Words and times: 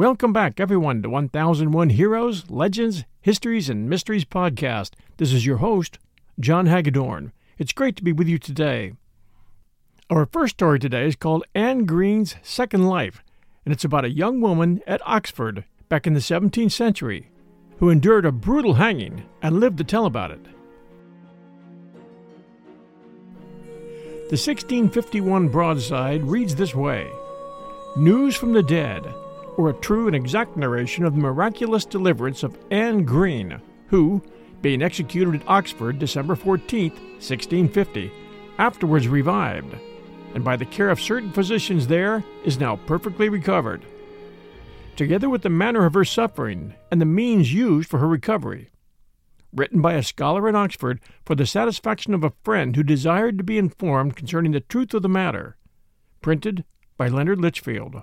Welcome 0.00 0.32
back, 0.32 0.58
everyone, 0.58 1.02
to 1.02 1.10
1001 1.10 1.90
Heroes, 1.90 2.48
Legends, 2.48 3.04
Histories, 3.20 3.68
and 3.68 3.86
Mysteries 3.86 4.24
podcast. 4.24 4.92
This 5.18 5.30
is 5.30 5.44
your 5.44 5.58
host, 5.58 5.98
John 6.40 6.68
Hagedorn. 6.68 7.32
It's 7.58 7.74
great 7.74 7.96
to 7.96 8.02
be 8.02 8.10
with 8.10 8.26
you 8.26 8.38
today. 8.38 8.94
Our 10.08 10.24
first 10.24 10.54
story 10.54 10.78
today 10.78 11.06
is 11.06 11.16
called 11.16 11.44
Anne 11.54 11.84
Greene's 11.84 12.36
Second 12.42 12.86
Life, 12.86 13.22
and 13.66 13.74
it's 13.74 13.84
about 13.84 14.06
a 14.06 14.10
young 14.10 14.40
woman 14.40 14.80
at 14.86 15.06
Oxford 15.06 15.66
back 15.90 16.06
in 16.06 16.14
the 16.14 16.20
17th 16.20 16.72
century 16.72 17.28
who 17.78 17.90
endured 17.90 18.24
a 18.24 18.32
brutal 18.32 18.72
hanging 18.72 19.24
and 19.42 19.60
lived 19.60 19.76
to 19.76 19.84
tell 19.84 20.06
about 20.06 20.30
it. 20.30 20.44
The 24.30 24.40
1651 24.40 25.50
broadside 25.50 26.22
reads 26.22 26.54
this 26.54 26.74
way 26.74 27.06
News 27.98 28.34
from 28.34 28.54
the 28.54 28.62
Dead 28.62 29.04
or 29.56 29.70
a 29.70 29.74
true 29.74 30.06
and 30.06 30.16
exact 30.16 30.56
narration 30.56 31.04
of 31.04 31.14
the 31.14 31.20
miraculous 31.20 31.84
deliverance 31.84 32.42
of 32.42 32.58
Anne 32.70 33.04
Greene, 33.04 33.60
who, 33.86 34.22
being 34.62 34.82
executed 34.82 35.34
at 35.34 35.48
Oxford 35.48 35.98
December 35.98 36.34
14, 36.34 36.90
1650, 36.90 38.12
afterwards 38.58 39.08
revived, 39.08 39.74
and 40.34 40.44
by 40.44 40.56
the 40.56 40.64
care 40.64 40.90
of 40.90 41.00
certain 41.00 41.32
physicians 41.32 41.86
there 41.86 42.22
is 42.44 42.60
now 42.60 42.76
perfectly 42.86 43.28
recovered, 43.28 43.84
together 44.96 45.28
with 45.28 45.42
the 45.42 45.48
manner 45.48 45.86
of 45.86 45.94
her 45.94 46.04
suffering 46.04 46.74
and 46.90 47.00
the 47.00 47.06
means 47.06 47.54
used 47.54 47.88
for 47.88 47.98
her 47.98 48.08
recovery. 48.08 48.70
Written 49.52 49.80
by 49.80 49.94
a 49.94 50.02
scholar 50.02 50.48
in 50.48 50.54
Oxford 50.54 51.00
for 51.24 51.34
the 51.34 51.46
satisfaction 51.46 52.14
of 52.14 52.22
a 52.22 52.32
friend 52.44 52.76
who 52.76 52.84
desired 52.84 53.36
to 53.38 53.44
be 53.44 53.58
informed 53.58 54.14
concerning 54.14 54.52
the 54.52 54.60
truth 54.60 54.94
of 54.94 55.02
the 55.02 55.08
matter. 55.08 55.56
Printed 56.20 56.64
by 56.96 57.08
Leonard 57.08 57.40
Litchfield. 57.40 58.02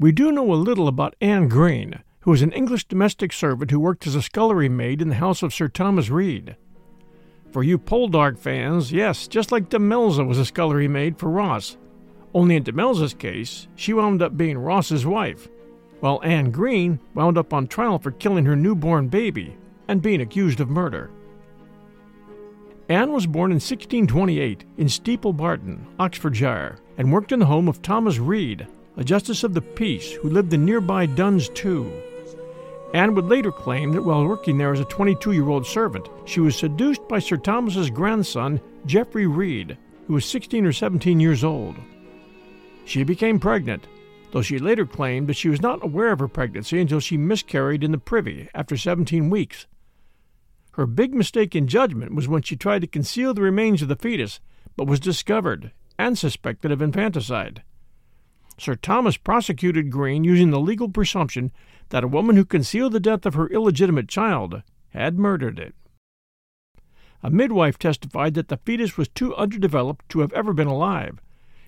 We 0.00 0.12
do 0.12 0.30
know 0.30 0.52
a 0.52 0.54
little 0.54 0.86
about 0.86 1.16
Anne 1.20 1.48
Greene, 1.48 2.04
who 2.20 2.30
was 2.30 2.40
an 2.42 2.52
English 2.52 2.84
domestic 2.84 3.32
servant 3.32 3.72
who 3.72 3.80
worked 3.80 4.06
as 4.06 4.14
a 4.14 4.22
scullery 4.22 4.68
maid 4.68 5.02
in 5.02 5.08
the 5.08 5.16
house 5.16 5.42
of 5.42 5.52
Sir 5.52 5.66
Thomas 5.66 6.08
Reid. 6.08 6.54
For 7.50 7.64
you 7.64 7.78
Poldark 7.78 8.38
fans, 8.38 8.92
yes, 8.92 9.26
just 9.26 9.50
like 9.50 9.70
Demelza 9.70 10.24
was 10.24 10.38
a 10.38 10.44
scullery 10.44 10.86
maid 10.86 11.18
for 11.18 11.28
Ross. 11.28 11.76
Only 12.32 12.54
in 12.54 12.62
Demelza's 12.62 13.12
case, 13.12 13.66
she 13.74 13.92
wound 13.92 14.22
up 14.22 14.36
being 14.36 14.56
Ross's 14.56 15.04
wife, 15.04 15.48
while 15.98 16.20
Anne 16.22 16.52
Greene 16.52 17.00
wound 17.14 17.36
up 17.36 17.52
on 17.52 17.66
trial 17.66 17.98
for 17.98 18.12
killing 18.12 18.44
her 18.44 18.54
newborn 18.54 19.08
baby 19.08 19.56
and 19.88 20.00
being 20.00 20.20
accused 20.20 20.60
of 20.60 20.70
murder. 20.70 21.10
Anne 22.88 23.12
was 23.12 23.26
born 23.26 23.50
in 23.50 23.56
1628 23.56 24.64
in 24.76 24.88
Steeple 24.88 25.32
Barton, 25.32 25.88
Oxfordshire, 25.98 26.76
and 26.96 27.12
worked 27.12 27.32
in 27.32 27.40
the 27.40 27.46
home 27.46 27.66
of 27.66 27.82
Thomas 27.82 28.18
Reid, 28.18 28.68
a 28.98 29.04
justice 29.04 29.44
of 29.44 29.54
the 29.54 29.62
peace 29.62 30.10
who 30.10 30.28
lived 30.28 30.52
in 30.52 30.64
nearby 30.64 31.06
Duns 31.06 31.48
Tew. 31.50 31.90
Anne 32.94 33.14
would 33.14 33.26
later 33.26 33.52
claim 33.52 33.92
that 33.92 34.02
while 34.02 34.26
working 34.26 34.58
there 34.58 34.72
as 34.72 34.80
a 34.80 34.84
22 34.86 35.32
year 35.32 35.48
old 35.48 35.64
servant, 35.64 36.08
she 36.24 36.40
was 36.40 36.56
seduced 36.56 37.06
by 37.06 37.20
Sir 37.20 37.36
Thomas's 37.36 37.90
grandson, 37.90 38.60
Geoffrey 38.86 39.28
Reid, 39.28 39.78
who 40.08 40.14
was 40.14 40.24
16 40.24 40.66
or 40.66 40.72
17 40.72 41.20
years 41.20 41.44
old. 41.44 41.76
She 42.84 43.04
became 43.04 43.38
pregnant, 43.38 43.86
though 44.32 44.42
she 44.42 44.58
later 44.58 44.84
claimed 44.84 45.28
that 45.28 45.36
she 45.36 45.48
was 45.48 45.62
not 45.62 45.84
aware 45.84 46.10
of 46.10 46.18
her 46.18 46.26
pregnancy 46.26 46.80
until 46.80 46.98
she 46.98 47.16
miscarried 47.16 47.84
in 47.84 47.92
the 47.92 47.98
privy 47.98 48.48
after 48.52 48.76
17 48.76 49.30
weeks. 49.30 49.68
Her 50.72 50.86
big 50.86 51.14
mistake 51.14 51.54
in 51.54 51.68
judgment 51.68 52.16
was 52.16 52.26
when 52.26 52.42
she 52.42 52.56
tried 52.56 52.80
to 52.80 52.88
conceal 52.88 53.32
the 53.32 53.42
remains 53.42 53.80
of 53.80 53.86
the 53.88 53.96
fetus, 53.96 54.40
but 54.76 54.88
was 54.88 54.98
discovered 54.98 55.70
and 56.00 56.18
suspected 56.18 56.72
of 56.72 56.82
infanticide. 56.82 57.62
Sir 58.58 58.74
Thomas 58.74 59.16
prosecuted 59.16 59.90
Greene 59.90 60.24
using 60.24 60.50
the 60.50 60.60
legal 60.60 60.88
presumption 60.88 61.52
that 61.90 62.04
a 62.04 62.08
woman 62.08 62.36
who 62.36 62.44
concealed 62.44 62.92
the 62.92 63.00
death 63.00 63.24
of 63.24 63.34
her 63.34 63.48
illegitimate 63.48 64.08
child 64.08 64.62
had 64.90 65.18
murdered 65.18 65.58
it. 65.58 65.74
A 67.22 67.30
midwife 67.30 67.78
testified 67.78 68.34
that 68.34 68.48
the 68.48 68.56
fetus 68.58 68.96
was 68.96 69.08
too 69.08 69.34
underdeveloped 69.36 70.08
to 70.08 70.20
have 70.20 70.32
ever 70.32 70.52
been 70.52 70.68
alive, 70.68 71.20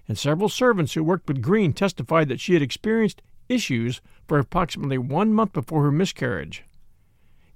and 0.08 0.18
several 0.18 0.48
servants 0.48 0.94
who 0.94 1.04
worked 1.04 1.28
with 1.28 1.42
Greene 1.42 1.72
testified 1.72 2.28
that 2.28 2.40
she 2.40 2.54
had 2.54 2.62
experienced 2.62 3.22
issues 3.48 4.00
for 4.26 4.38
approximately 4.38 4.98
one 4.98 5.32
month 5.32 5.52
before 5.52 5.84
her 5.84 5.92
miscarriage. 5.92 6.64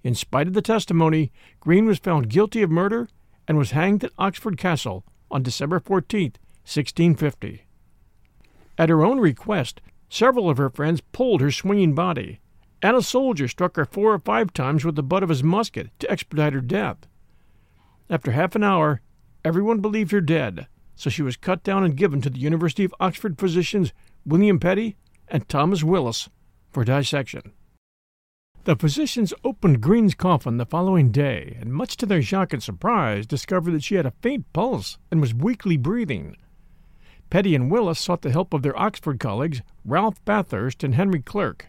In 0.02 0.14
spite 0.14 0.46
of 0.46 0.54
the 0.54 0.62
testimony, 0.62 1.32
Greene 1.60 1.86
was 1.86 1.98
found 1.98 2.28
guilty 2.28 2.62
of 2.62 2.70
murder 2.70 3.08
and 3.48 3.58
was 3.58 3.72
hanged 3.72 4.04
at 4.04 4.12
Oxford 4.18 4.58
Castle 4.58 5.04
on 5.30 5.42
December 5.42 5.80
14, 5.80 6.32
1650. 6.64 7.63
At 8.78 8.88
her 8.88 9.04
own 9.04 9.20
request, 9.20 9.80
several 10.08 10.50
of 10.50 10.58
her 10.58 10.70
friends 10.70 11.00
pulled 11.12 11.40
her 11.40 11.50
swinging 11.50 11.94
body, 11.94 12.40
and 12.82 12.96
a 12.96 13.02
soldier 13.02 13.48
struck 13.48 13.76
her 13.76 13.84
four 13.84 14.12
or 14.12 14.18
five 14.18 14.52
times 14.52 14.84
with 14.84 14.96
the 14.96 15.02
butt 15.02 15.22
of 15.22 15.28
his 15.28 15.42
musket 15.42 15.90
to 16.00 16.10
expedite 16.10 16.52
her 16.52 16.60
death. 16.60 17.06
After 18.10 18.32
half 18.32 18.54
an 18.54 18.64
hour, 18.64 19.00
everyone 19.44 19.80
believed 19.80 20.10
her 20.10 20.20
dead, 20.20 20.66
so 20.96 21.08
she 21.08 21.22
was 21.22 21.36
cut 21.36 21.62
down 21.62 21.84
and 21.84 21.96
given 21.96 22.20
to 22.20 22.30
the 22.30 22.40
University 22.40 22.84
of 22.84 22.94
Oxford 23.00 23.38
physicians 23.38 23.92
William 24.26 24.58
Petty 24.58 24.96
and 25.28 25.48
Thomas 25.48 25.82
Willis 25.82 26.28
for 26.70 26.84
dissection. 26.84 27.52
The 28.64 28.76
physicians 28.76 29.34
opened 29.44 29.82
Greene's 29.82 30.14
coffin 30.14 30.56
the 30.56 30.66
following 30.66 31.10
day, 31.10 31.56
and 31.60 31.72
much 31.72 31.96
to 31.98 32.06
their 32.06 32.22
shock 32.22 32.52
and 32.52 32.62
surprise, 32.62 33.26
discovered 33.26 33.72
that 33.72 33.84
she 33.84 33.96
had 33.96 34.06
a 34.06 34.14
faint 34.22 34.50
pulse 34.52 34.98
and 35.10 35.20
was 35.20 35.34
weakly 35.34 35.76
breathing. 35.76 36.36
Petty 37.30 37.54
and 37.54 37.70
Willis 37.70 37.98
sought 37.98 38.22
the 38.22 38.30
help 38.30 38.54
of 38.54 38.62
their 38.62 38.78
Oxford 38.78 39.18
colleagues, 39.18 39.62
Ralph 39.84 40.24
Bathurst 40.24 40.84
and 40.84 40.94
Henry 40.94 41.20
Clerk. 41.20 41.66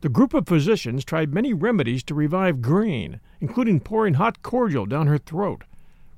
The 0.00 0.08
group 0.08 0.32
of 0.32 0.46
physicians 0.46 1.04
tried 1.04 1.34
many 1.34 1.52
remedies 1.52 2.04
to 2.04 2.14
revive 2.14 2.62
Greene, 2.62 3.20
including 3.40 3.80
pouring 3.80 4.14
hot 4.14 4.42
cordial 4.42 4.86
down 4.86 5.08
her 5.08 5.18
throat, 5.18 5.64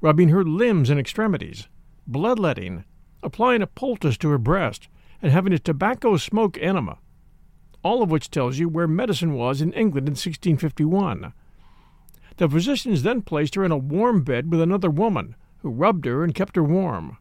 rubbing 0.02 0.28
her 0.28 0.44
limbs 0.44 0.90
and 0.90 1.00
extremities, 1.00 1.68
bloodletting, 2.06 2.84
applying 3.22 3.62
a 3.62 3.66
poultice 3.66 4.18
to 4.18 4.28
her 4.28 4.38
breast, 4.38 4.88
and 5.22 5.32
having 5.32 5.52
a 5.52 5.58
tobacco 5.58 6.16
smoke 6.18 6.58
enema, 6.60 6.98
all 7.82 8.02
of 8.02 8.10
which 8.10 8.30
tells 8.30 8.58
you 8.58 8.68
where 8.68 8.86
medicine 8.86 9.32
was 9.32 9.62
in 9.62 9.72
England 9.72 10.08
in 10.08 10.12
1651. 10.12 11.32
The 12.36 12.48
physicians 12.48 13.02
then 13.02 13.22
placed 13.22 13.54
her 13.54 13.64
in 13.64 13.72
a 13.72 13.78
warm 13.78 14.22
bed 14.22 14.50
with 14.50 14.60
another 14.60 14.90
woman, 14.90 15.36
who 15.58 15.70
rubbed 15.70 16.04
her 16.04 16.24
and 16.24 16.34
kept 16.34 16.56
her 16.56 16.64
warm. 16.64 17.18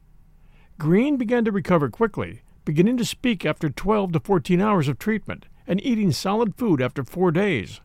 Greene 0.80 1.18
began 1.18 1.44
to 1.44 1.52
recover 1.52 1.90
quickly, 1.90 2.42
beginning 2.64 2.96
to 2.96 3.04
speak 3.04 3.46
after 3.46 3.70
12 3.70 4.14
to 4.14 4.20
14 4.22 4.62
hours 4.62 4.88
of 4.88 4.98
treatment 4.98 5.46
and 5.68 5.84
eating 5.84 6.14
solid 6.14 6.56
food 6.56 6.82
after 6.82 7.04
four 7.04 7.32
days. 7.32 7.82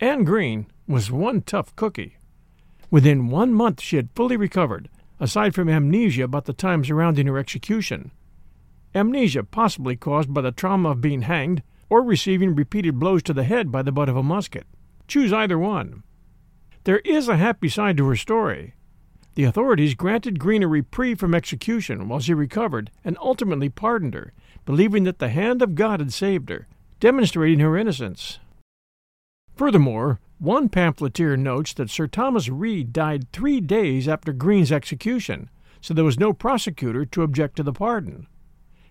Anne 0.00 0.24
Greene 0.24 0.66
was 0.88 1.10
one 1.10 1.42
tough 1.42 1.76
cookie. 1.76 2.16
Within 2.90 3.28
one 3.28 3.52
month, 3.52 3.82
she 3.82 3.96
had 3.96 4.08
fully 4.14 4.38
recovered, 4.38 4.88
aside 5.20 5.54
from 5.54 5.68
amnesia 5.68 6.24
about 6.24 6.46
the 6.46 6.54
time 6.54 6.82
surrounding 6.82 7.26
her 7.26 7.36
execution. 7.36 8.10
Amnesia 8.94 9.44
possibly 9.44 9.94
caused 9.94 10.32
by 10.32 10.40
the 10.40 10.50
trauma 10.50 10.92
of 10.92 11.02
being 11.02 11.22
hanged 11.22 11.62
or 11.90 12.02
receiving 12.02 12.54
repeated 12.54 12.98
blows 12.98 13.22
to 13.24 13.34
the 13.34 13.44
head 13.44 13.70
by 13.70 13.82
the 13.82 13.92
butt 13.92 14.08
of 14.08 14.16
a 14.16 14.22
musket. 14.22 14.66
Choose 15.06 15.30
either 15.30 15.58
one. 15.58 16.02
There 16.84 17.00
is 17.00 17.28
a 17.28 17.36
happy 17.36 17.68
side 17.68 17.98
to 17.98 18.08
her 18.08 18.16
story. 18.16 18.72
The 19.34 19.44
authorities 19.44 19.94
granted 19.94 20.38
Greene 20.38 20.62
a 20.62 20.68
reprieve 20.68 21.18
from 21.18 21.34
execution 21.34 22.08
while 22.08 22.20
she 22.20 22.34
recovered 22.34 22.90
and 23.04 23.18
ultimately 23.20 23.68
pardoned 23.68 24.14
her, 24.14 24.32
believing 24.64 25.04
that 25.04 25.18
the 25.18 25.28
hand 25.28 25.60
of 25.60 25.74
God 25.74 26.00
had 26.00 26.12
saved 26.12 26.50
her, 26.50 26.68
demonstrating 27.00 27.58
her 27.58 27.76
innocence. 27.76 28.38
Furthermore, 29.56 30.20
one 30.38 30.68
pamphleteer 30.68 31.36
notes 31.36 31.72
that 31.74 31.90
Sir 31.90 32.06
Thomas 32.06 32.48
Reid 32.48 32.92
died 32.92 33.30
three 33.32 33.60
days 33.60 34.06
after 34.06 34.32
Greene's 34.32 34.72
execution, 34.72 35.50
so 35.80 35.94
there 35.94 36.04
was 36.04 36.18
no 36.18 36.32
prosecutor 36.32 37.04
to 37.04 37.22
object 37.22 37.56
to 37.56 37.62
the 37.62 37.72
pardon. 37.72 38.26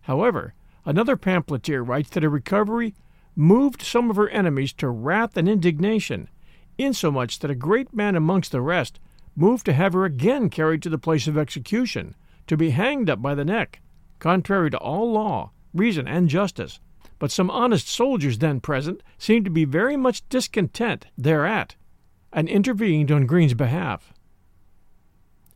However, 0.02 0.54
another 0.86 1.16
pamphleteer 1.16 1.82
writes 1.82 2.10
that 2.12 2.24
her 2.24 2.30
recovery 2.30 2.96
moved 3.36 3.82
some 3.82 4.10
of 4.10 4.16
her 4.18 4.30
enemies 4.30 4.74
to 4.74 4.90
wrath 4.90 5.38
and 5.38 5.48
indignation, 5.48 6.28
insomuch 6.78 7.40
that 7.40 7.52
a 7.52 7.56
great 7.56 7.94
man 7.94 8.16
amongst 8.16 8.52
the 8.52 8.62
rest 8.62 9.00
moved 9.36 9.66
to 9.66 9.74
have 9.74 9.94
her 9.94 10.06
again 10.06 10.50
carried 10.50 10.82
to 10.84 10.90
the 10.90 10.98
place 10.98 11.28
of 11.28 11.38
execution, 11.38 12.16
to 12.48 12.58
be 12.58 12.72
hanged 12.72 13.10
up 13.10 13.22
by 13.22 13.36
the 13.36 13.46
neck, 13.46 13.82
contrary 14.20 14.70
to 14.70 14.78
all 14.78 15.12
law, 15.12 15.52
reason, 15.74 16.08
and 16.08 16.30
justice. 16.30 16.80
But 17.20 17.32
some 17.32 17.50
honest 17.50 17.88
soldiers 17.88 18.40
then 18.40 18.60
present 18.60 19.02
seemed 19.18 19.46
to 19.46 19.52
be 19.52 19.66
very 19.66 19.96
much 19.96 20.28
discontent 20.30 21.08
thereat, 21.18 21.76
and 22.32 22.50
intervened 22.50 23.12
on 23.12 23.26
Greene's 23.26 23.54
behalf. 23.54 24.14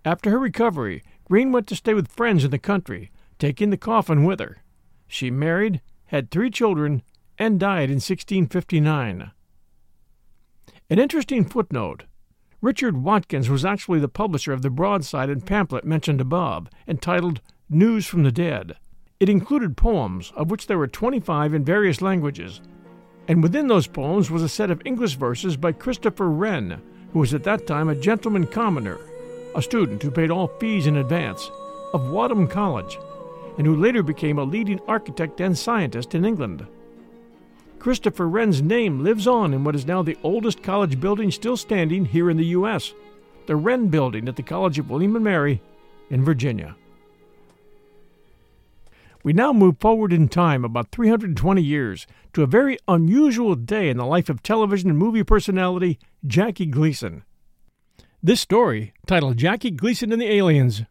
After 0.05 0.29
her 0.31 0.39
recovery, 0.39 1.03
Greene 1.25 1.51
went 1.51 1.67
to 1.67 1.75
stay 1.75 1.93
with 1.93 2.07
friends 2.07 2.45
in 2.45 2.51
the 2.51 2.57
country, 2.57 3.11
taking 3.39 3.69
the 3.69 3.77
coffin 3.77 4.23
with 4.23 4.39
her. 4.39 4.63
She 5.07 5.29
married, 5.29 5.81
had 6.05 6.31
three 6.31 6.49
children, 6.49 7.03
and 7.37 7.59
died 7.59 7.89
in 7.89 7.95
1659. 7.95 9.31
An 10.89 10.99
interesting 10.99 11.43
footnote 11.43 12.05
Richard 12.59 12.97
Watkins 12.97 13.49
was 13.49 13.63
actually 13.63 13.99
the 13.99 14.07
publisher 14.07 14.51
of 14.51 14.63
the 14.63 14.71
broadside 14.71 15.29
and 15.29 15.45
pamphlet 15.45 15.85
mentioned 15.85 16.19
above, 16.19 16.69
entitled 16.87 17.39
News 17.69 18.07
from 18.07 18.23
the 18.23 18.31
Dead. 18.31 18.75
It 19.19 19.29
included 19.29 19.77
poems, 19.77 20.33
of 20.35 20.49
which 20.49 20.65
there 20.65 20.79
were 20.79 20.87
25 20.87 21.53
in 21.53 21.63
various 21.63 22.01
languages. 22.01 22.61
And 23.27 23.43
within 23.43 23.67
those 23.67 23.85
poems 23.85 24.31
was 24.31 24.41
a 24.41 24.49
set 24.49 24.71
of 24.71 24.81
English 24.85 25.17
verses 25.17 25.55
by 25.55 25.71
Christopher 25.71 26.29
Wren, 26.29 26.81
who 27.13 27.19
was 27.19 27.35
at 27.35 27.43
that 27.43 27.67
time 27.67 27.89
a 27.89 27.95
gentleman 27.95 28.47
commoner, 28.47 28.97
a 29.53 29.61
student 29.61 30.01
who 30.01 30.09
paid 30.09 30.31
all 30.31 30.47
fees 30.59 30.87
in 30.87 30.97
advance, 30.97 31.51
of 31.93 32.09
Wadham 32.09 32.47
College, 32.47 32.97
and 33.59 33.67
who 33.67 33.75
later 33.75 34.01
became 34.01 34.39
a 34.39 34.43
leading 34.43 34.79
architect 34.87 35.41
and 35.41 35.55
scientist 35.55 36.15
in 36.15 36.25
England. 36.25 36.65
Christopher 37.79 38.27
Wren's 38.27 38.61
name 38.61 39.03
lives 39.03 39.27
on 39.27 39.53
in 39.53 39.63
what 39.63 39.75
is 39.75 39.85
now 39.85 40.01
the 40.01 40.17
oldest 40.23 40.63
college 40.63 40.99
building 40.99 41.31
still 41.31 41.55
standing 41.55 42.05
here 42.05 42.29
in 42.29 42.37
the 42.37 42.45
U.S., 42.47 42.93
the 43.45 43.55
Wren 43.55 43.87
Building 43.87 44.27
at 44.27 44.35
the 44.35 44.43
College 44.43 44.77
of 44.79 44.89
William 44.89 45.15
and 45.15 45.23
Mary 45.23 45.61
in 46.09 46.23
Virginia. 46.23 46.75
We 49.23 49.33
now 49.33 49.53
move 49.53 49.77
forward 49.79 50.11
in 50.11 50.27
time 50.27 50.63
about 50.63 50.91
320 50.91 51.61
years 51.61 52.07
to 52.33 52.43
a 52.43 52.47
very 52.47 52.77
unusual 52.87 53.55
day 53.55 53.89
in 53.89 53.97
the 53.97 54.05
life 54.05 54.29
of 54.29 54.41
television 54.41 54.89
and 54.89 54.99
movie 54.99 55.23
personality 55.23 55.99
Jackie 56.25 56.65
Gleason. 56.65 57.23
This 58.21 58.41
story, 58.41 58.93
titled 59.05 59.37
Jackie 59.37 59.71
Gleason 59.71 60.11
and 60.11 60.21
the 60.21 60.31
Aliens, 60.31 60.83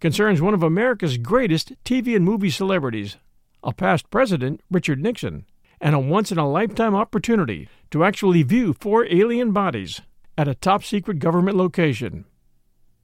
concerns 0.00 0.40
one 0.40 0.54
of 0.54 0.62
America's 0.62 1.18
greatest 1.18 1.72
TV 1.84 2.16
and 2.16 2.24
movie 2.24 2.50
celebrities, 2.50 3.16
a 3.62 3.72
past 3.72 4.10
president, 4.10 4.60
Richard 4.70 5.00
Nixon 5.00 5.44
and 5.82 5.96
a 5.96 5.98
once 5.98 6.30
in 6.30 6.38
a 6.38 6.48
lifetime 6.48 6.94
opportunity 6.94 7.68
to 7.90 8.04
actually 8.04 8.44
view 8.44 8.72
four 8.72 9.04
alien 9.06 9.50
bodies 9.50 10.00
at 10.38 10.46
a 10.46 10.54
top 10.54 10.84
secret 10.84 11.18
government 11.18 11.56
location. 11.56 12.24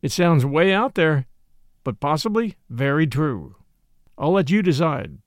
It 0.01 0.13
sounds 0.13 0.47
way 0.47 0.73
out 0.73 0.95
there, 0.95 1.27
but 1.83 1.99
possibly 1.99 2.57
very 2.71 3.07
true. 3.07 3.57
I'll 4.17 4.33
let 4.33 4.49
you 4.49 4.63
decide. 4.63 5.19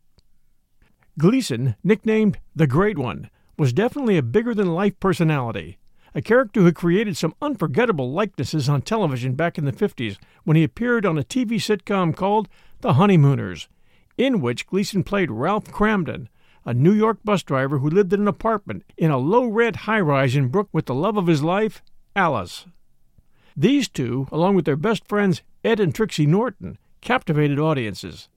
Gleason, 1.19 1.75
nicknamed 1.83 2.39
the 2.55 2.67
Great 2.67 2.97
One, 2.97 3.29
was 3.57 3.73
definitely 3.73 4.17
a 4.17 4.23
bigger 4.23 4.55
than 4.55 4.73
life 4.73 4.97
personality, 5.01 5.77
a 6.15 6.21
character 6.21 6.61
who 6.61 6.71
created 6.71 7.17
some 7.17 7.35
unforgettable 7.41 8.11
likenesses 8.11 8.69
on 8.69 8.81
television 8.81 9.33
back 9.35 9.57
in 9.57 9.65
the 9.65 9.73
50s 9.73 10.17
when 10.45 10.55
he 10.55 10.63
appeared 10.63 11.05
on 11.05 11.17
a 11.17 11.23
TV 11.23 11.55
sitcom 11.55 12.15
called 12.15 12.47
The 12.79 12.93
Honeymooners, 12.93 13.67
in 14.17 14.39
which 14.39 14.67
Gleason 14.67 15.03
played 15.03 15.29
Ralph 15.29 15.65
Kramden, 15.65 16.27
a 16.65 16.73
New 16.73 16.93
York 16.93 17.19
bus 17.23 17.43
driver 17.43 17.79
who 17.79 17.89
lived 17.89 18.13
in 18.13 18.21
an 18.21 18.27
apartment 18.27 18.83
in 18.97 19.11
a 19.11 19.17
low 19.17 19.45
rent 19.45 19.77
high 19.77 19.99
rise 19.99 20.35
in 20.35 20.47
Brook 20.47 20.69
with 20.71 20.85
the 20.85 20.93
love 20.93 21.17
of 21.17 21.27
his 21.27 21.43
life, 21.43 21.81
Alice. 22.15 22.65
These 23.55 23.89
two, 23.89 24.27
along 24.31 24.55
with 24.55 24.65
their 24.65 24.75
best 24.75 25.07
friends 25.07 25.41
Ed 25.63 25.79
and 25.79 25.93
Trixie 25.93 26.25
Norton, 26.25 26.77
captivated 27.01 27.59
audiences. 27.59 28.29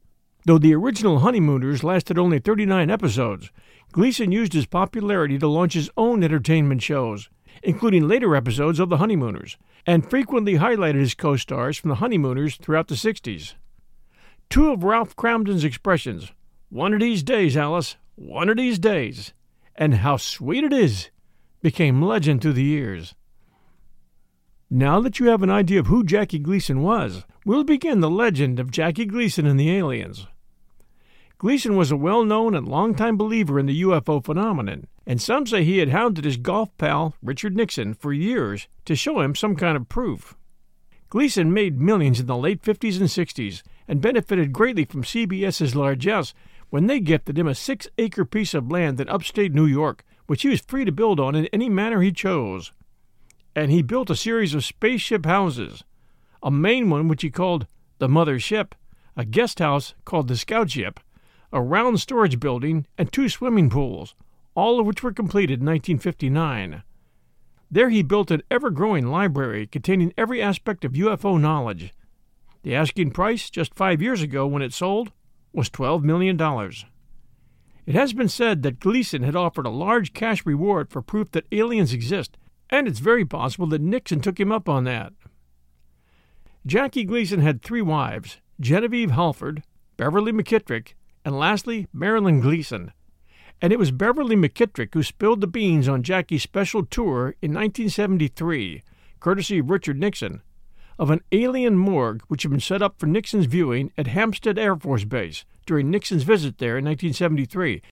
Though 0.47 0.59
the 0.59 0.75
original 0.75 1.21
Honeymooners 1.21 1.85
lasted 1.85 2.19
only 2.19 2.39
39 2.39 2.91
episodes, 2.91 3.51
Gleason 3.93 4.33
used 4.33 4.53
his 4.53 4.67
popularity 4.67 5.39
to 5.39 5.49
launch 5.49 5.75
his 5.75 5.91
own 5.97 6.23
entertainment 6.23 6.83
shows, 6.83 7.31
including 7.63 8.09
later 8.09 8.35
episodes 8.35 8.79
of 8.79 8.89
The 8.89 8.97
Honeymooners, 8.99 9.57
and 9.87 10.09
frequently 10.09 10.55
highlighted 10.55 10.97
his 10.97 11.15
co 11.15 11.37
stars 11.37 11.79
from 11.79 11.91
The 11.91 11.97
Honeymooners 11.97 12.57
throughout 12.57 12.89
the 12.89 12.95
60s. 12.95 13.55
Two 14.51 14.71
of 14.71 14.85
Ralph 14.85 15.17
Kramden's 15.17 15.65
expressions, 15.65 16.33
one 16.69 16.93
of 16.93 17.01
these 17.01 17.23
days, 17.23 17.57
Alice, 17.57 17.97
one 18.17 18.49
of 18.49 18.57
these 18.57 18.79
days, 18.79 19.33
and 19.77 19.95
how 19.97 20.17
sweet 20.17 20.65
it 20.65 20.73
is, 20.73 21.11
became 21.63 22.03
legend 22.03 22.43
through 22.43 22.53
the 22.53 22.63
years. 22.63 23.15
Now 24.71 25.01
that 25.01 25.21
you 25.21 25.27
have 25.27 25.43
an 25.43 25.51
idea 25.51 25.81
of 25.81 25.87
who 25.87 26.05
Jackie 26.05 26.39
Gleason 26.39 26.83
was, 26.83 27.25
we'll 27.45 27.65
begin 27.65 28.01
the 28.01 28.11
legend 28.11 28.59
of 28.59 28.71
Jackie 28.71 29.07
Gleason 29.07 29.47
and 29.47 29.59
the 29.59 29.71
aliens. 29.71 30.27
Gleason 31.39 31.77
was 31.77 31.91
a 31.91 31.97
well 31.97 32.25
known 32.25 32.55
and 32.55 32.67
long-time 32.67 33.17
believer 33.17 33.59
in 33.59 33.67
the 33.67 33.83
UFO 33.83 34.25
phenomenon, 34.25 34.87
and 35.07 35.21
some 35.21 35.47
say 35.47 35.63
he 35.63 35.79
had 35.79 35.91
hounded 35.91 36.25
his 36.25 36.37
golf 36.37 36.77
pal, 36.79 37.15
Richard 37.23 37.57
Nixon, 37.57 37.95
for 37.95 38.13
years 38.13 38.67
to 38.85 38.97
show 38.97 39.21
him 39.21 39.35
some 39.35 39.55
kind 39.55 39.77
of 39.77 39.89
proof. 39.89 40.37
Gleason 41.09 41.53
made 41.53 41.81
millions 41.81 42.19
in 42.19 42.27
the 42.27 42.37
late 42.37 42.63
50s 42.63 42.99
and 42.99 43.09
60s 43.09 43.63
and 43.87 44.01
benefited 44.01 44.53
greatly 44.53 44.85
from 44.85 45.05
CBS's 45.05 45.77
largesse 45.77 46.35
when 46.75 46.89
they 46.89 46.99
gifted 46.99 47.39
him 47.39 47.47
a 47.47 47.55
six 47.55 47.87
acre 47.99 48.25
piece 48.25 48.53
of 48.53 48.69
land 48.69 48.99
in 48.99 49.09
upstate 49.09 49.55
New 49.55 49.65
York, 49.65 50.05
which 50.27 50.43
he 50.43 50.49
was 50.49 50.61
free 50.61 50.85
to 50.85 50.91
build 50.91 51.21
on 51.21 51.37
in 51.37 51.47
any 51.53 51.69
manner 51.69 52.03
he 52.03 52.11
chose. 52.11 52.73
And 53.55 53.71
he 53.71 53.81
built 53.81 54.11
a 54.11 54.17
series 54.17 54.55
of 54.55 54.65
spaceship 54.65 55.25
houses, 55.25 55.85
a 56.43 56.51
main 56.51 56.91
one 56.91 57.07
which 57.07 57.23
he 57.23 57.31
called 57.31 57.69
the 57.99 58.09
Mother 58.09 58.41
Ship, 58.41 58.75
a 59.17 59.25
guest 59.25 59.61
house 59.61 59.95
called 60.05 60.27
the 60.27 60.37
Scout 60.37 60.69
Ship, 60.73 60.99
a 61.53 61.63
round 61.63 62.01
storage 62.01 62.41
building, 62.41 62.89
and 62.99 63.13
two 63.13 63.29
swimming 63.29 63.71
pools, 63.71 64.17
all 64.57 64.81
of 64.81 64.87
which 64.87 65.01
were 65.01 65.13
completed 65.13 65.61
in 65.61 65.67
1959. 65.67 66.83
There 67.71 67.91
he 67.91 68.03
built 68.03 68.33
an 68.33 68.43
ever 68.51 68.71
growing 68.71 69.07
library 69.07 69.69
containing 69.69 70.13
every 70.19 70.43
aspect 70.43 70.85
of 70.85 70.95
UFO 70.95 71.41
knowledge. 71.41 71.95
The 72.65 72.75
asking 72.75 73.13
price 73.13 73.49
just 73.49 73.77
five 73.77 74.03
years 74.03 74.23
ago 74.23 74.49
when 74.49 74.61
it 74.61 74.73
sold 74.73 75.13
was 75.55 75.71
$12 75.71 76.03
million. 76.03 76.41
It 77.87 77.95
has 77.95 78.13
been 78.13 78.29
said 78.29 78.63
that 78.63 78.81
Gleason 78.81 79.23
had 79.23 79.37
offered 79.37 79.67
a 79.67 79.71
large 79.71 80.13
cash 80.13 80.45
reward 80.47 80.91
for 80.91 81.03
proof 81.03 81.31
that 81.33 81.47
aliens 81.53 81.93
exist, 81.93 82.37
and 82.71 82.89
it's 82.89 82.99
very 82.99 83.25
possible 83.25 83.67
that 83.69 83.81
Nixon 83.81 84.21
took 84.21 84.41
him 84.41 84.51
up 84.51 84.69
on 84.69 84.85
that. 84.85 85.13
Jackie 86.67 87.05
Gleason 87.05 87.41
had 87.41 87.63
three 87.63 87.83
wives 87.83 88.39
Genevieve 88.59 89.11
Halford, 89.11 89.63
Beverly 89.97 90.33
McKittrick, 90.33 90.95
and 91.25 91.39
lastly, 91.39 91.89
Marilyn 91.93 92.41
Gleason. 92.41 92.93
And 93.61 93.73
it 93.73 93.79
was 93.79 93.91
Beverly 93.91 94.37
McKittrick 94.37 94.95
who 94.95 95.03
spilled 95.03 95.41
the 95.41 95.47
beans 95.47 95.89
on 95.89 96.03
Jackie's 96.03 96.43
special 96.43 96.85
tour 96.85 97.35
in 97.43 97.53
1973, 97.53 98.83
courtesy 99.21 99.59
of 99.59 99.71
Richard 99.71 99.99
Nixon, 99.99 100.43
of 100.99 101.11
an 101.11 101.21
alien 101.33 101.77
morgue 101.77 102.23
which 102.29 102.43
had 102.43 102.51
been 102.51 102.61
set 102.61 102.83
up 102.83 102.99
for 102.99 103.07
Nixon's 103.07 103.47
viewing 103.47 103.93
at 103.99 104.09
Homestead 104.09 104.59
Air 104.59 104.77
Force 104.77 105.05
Base 105.05 105.45
during 105.67 105.91
Nixon's 105.91 106.23
visit 106.23 106.59
there 106.59 106.79
in 106.79 106.85
1973. 106.85 107.83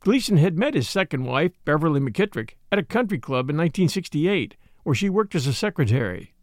Gleason 0.00 0.36
had 0.36 0.56
met 0.56 0.74
his 0.74 0.88
second 0.88 1.24
wife, 1.24 1.52
Beverly 1.64 2.00
McKittrick, 2.00 2.50
at 2.70 2.78
a 2.78 2.84
country 2.84 3.18
club 3.18 3.50
in 3.50 3.56
1968, 3.56 4.56
where 4.84 4.94
she 4.94 5.08
worked 5.08 5.34
as 5.34 5.46
a 5.46 5.52
secretary. 5.52 6.34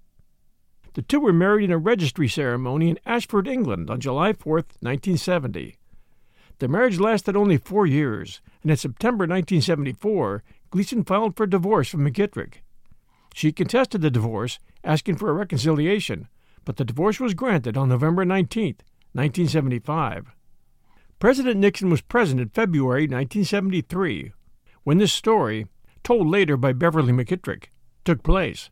The 0.93 1.01
two 1.01 1.19
were 1.19 1.33
married 1.33 1.65
in 1.65 1.71
a 1.71 1.77
registry 1.77 2.27
ceremony 2.27 2.89
in 2.89 2.99
Ashford, 3.05 3.47
England, 3.47 3.89
on 3.89 3.99
July 3.99 4.33
4, 4.33 4.55
1970. 4.55 5.77
The 6.59 6.67
marriage 6.67 6.99
lasted 6.99 7.35
only 7.35 7.57
four 7.57 7.85
years, 7.85 8.41
and 8.61 8.71
in 8.71 8.77
September 8.77 9.23
1974, 9.23 10.43
Gleason 10.69 11.03
filed 11.03 11.35
for 11.35 11.45
divorce 11.45 11.89
from 11.89 12.05
McKittrick. 12.05 12.61
She 13.35 13.51
contested 13.51 13.99
the 13.99 14.09
divorce, 14.09 14.59
asking 14.81 15.17
for 15.17 15.29
a 15.29 15.33
reconciliation, 15.33 16.29
but 16.63 16.77
the 16.77 16.85
divorce 16.85 17.19
was 17.19 17.33
granted 17.33 17.75
on 17.75 17.89
November 17.89 18.23
19, 18.23 18.77
1975. 19.11 20.27
President 21.19 21.57
Nixon 21.57 21.89
was 21.89 21.99
present 21.99 22.39
in 22.39 22.47
February 22.47 23.01
1973 23.01 24.31
when 24.85 24.99
this 24.99 25.11
story, 25.11 25.67
told 26.01 26.29
later 26.29 26.55
by 26.55 26.71
Beverly 26.71 27.11
McKittrick, 27.11 27.65
took 28.05 28.23
place. 28.23 28.69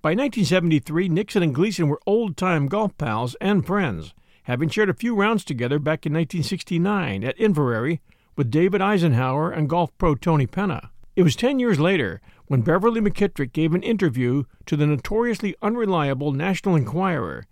By 0.00 0.12
1973, 0.12 1.10
Nixon 1.10 1.42
and 1.42 1.54
Gleason 1.54 1.88
were 1.88 2.00
old 2.06 2.38
time 2.38 2.68
golf 2.68 2.96
pals 2.96 3.36
and 3.38 3.66
friends, 3.66 4.14
having 4.44 4.70
shared 4.70 4.88
a 4.88 4.94
few 4.94 5.14
rounds 5.14 5.44
together 5.44 5.78
back 5.78 6.06
in 6.06 6.14
1969 6.14 7.22
at 7.22 7.38
Inverrary 7.38 8.00
with 8.34 8.50
David 8.50 8.80
Eisenhower 8.80 9.50
and 9.50 9.68
golf 9.68 9.90
pro 9.98 10.14
Tony 10.14 10.46
Penna. 10.46 10.90
It 11.16 11.22
was 11.22 11.36
10 11.36 11.58
years 11.58 11.78
later 11.78 12.22
when 12.50 12.62
Beverly 12.62 13.00
McKittrick 13.00 13.52
gave 13.52 13.74
an 13.74 13.82
interview 13.84 14.42
to 14.66 14.76
the 14.76 14.84
notoriously 14.84 15.54
unreliable 15.62 16.32
National 16.32 16.74
Enquirer, 16.74 17.46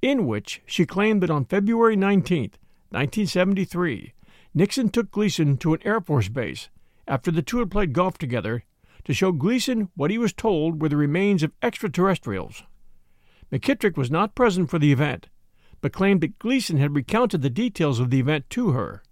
in 0.00 0.24
which 0.24 0.62
she 0.64 0.86
claimed 0.86 1.20
that 1.20 1.30
on 1.30 1.44
February 1.44 1.96
19, 1.96 2.52
1973, 2.90 4.12
Nixon 4.54 4.88
took 4.88 5.10
Gleason 5.10 5.56
to 5.56 5.74
an 5.74 5.80
Air 5.84 6.00
Force 6.00 6.28
base 6.28 6.68
after 7.08 7.32
the 7.32 7.42
two 7.42 7.58
had 7.58 7.72
played 7.72 7.92
golf 7.92 8.18
together 8.18 8.62
to 9.02 9.12
show 9.12 9.32
Gleason 9.32 9.88
what 9.96 10.12
he 10.12 10.16
was 10.16 10.32
told 10.32 10.80
were 10.80 10.90
the 10.90 10.96
remains 10.96 11.42
of 11.42 11.50
extraterrestrials. 11.60 12.62
McKittrick 13.50 13.96
was 13.96 14.12
not 14.12 14.36
present 14.36 14.70
for 14.70 14.78
the 14.78 14.92
event, 14.92 15.26
but 15.80 15.92
claimed 15.92 16.20
that 16.20 16.38
Gleason 16.38 16.76
had 16.76 16.94
recounted 16.94 17.42
the 17.42 17.50
details 17.50 17.98
of 17.98 18.10
the 18.10 18.20
event 18.20 18.48
to 18.50 18.70
her. 18.70 19.02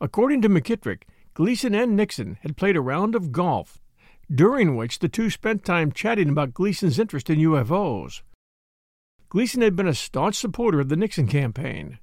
According 0.00 0.40
to 0.40 0.48
McKittrick, 0.48 1.02
Gleason 1.34 1.74
and 1.74 1.94
Nixon 1.94 2.38
had 2.40 2.56
played 2.56 2.76
a 2.78 2.80
round 2.80 3.14
of 3.14 3.30
golf 3.30 3.78
during 4.32 4.76
which 4.76 4.98
the 4.98 5.08
two 5.08 5.30
spent 5.30 5.64
time 5.64 5.90
chatting 5.90 6.28
about 6.28 6.54
Gleason's 6.54 6.98
interest 6.98 7.30
in 7.30 7.38
UFOs. 7.38 8.22
Gleason 9.28 9.62
had 9.62 9.76
been 9.76 9.88
a 9.88 9.94
staunch 9.94 10.36
supporter 10.36 10.80
of 10.80 10.88
the 10.88 10.96
Nixon 10.96 11.26
campaign. 11.26 11.98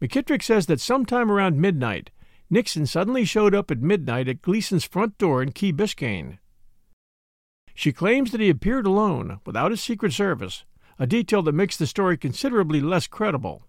McKittrick 0.00 0.42
says 0.42 0.66
that 0.66 0.80
sometime 0.80 1.30
around 1.30 1.60
midnight, 1.60 2.10
Nixon 2.50 2.86
suddenly 2.86 3.24
showed 3.24 3.54
up 3.54 3.70
at 3.70 3.80
midnight 3.80 4.28
at 4.28 4.42
Gleason's 4.42 4.84
front 4.84 5.16
door 5.18 5.42
in 5.42 5.52
Key 5.52 5.72
Biscayne. 5.72 6.38
She 7.74 7.92
claims 7.92 8.30
that 8.30 8.40
he 8.40 8.50
appeared 8.50 8.86
alone, 8.86 9.40
without 9.44 9.70
his 9.70 9.82
Secret 9.82 10.12
Service, 10.12 10.64
a 10.98 11.06
detail 11.06 11.42
that 11.42 11.52
makes 11.52 11.76
the 11.76 11.86
story 11.86 12.16
considerably 12.16 12.80
less 12.80 13.06
credible. 13.06 13.66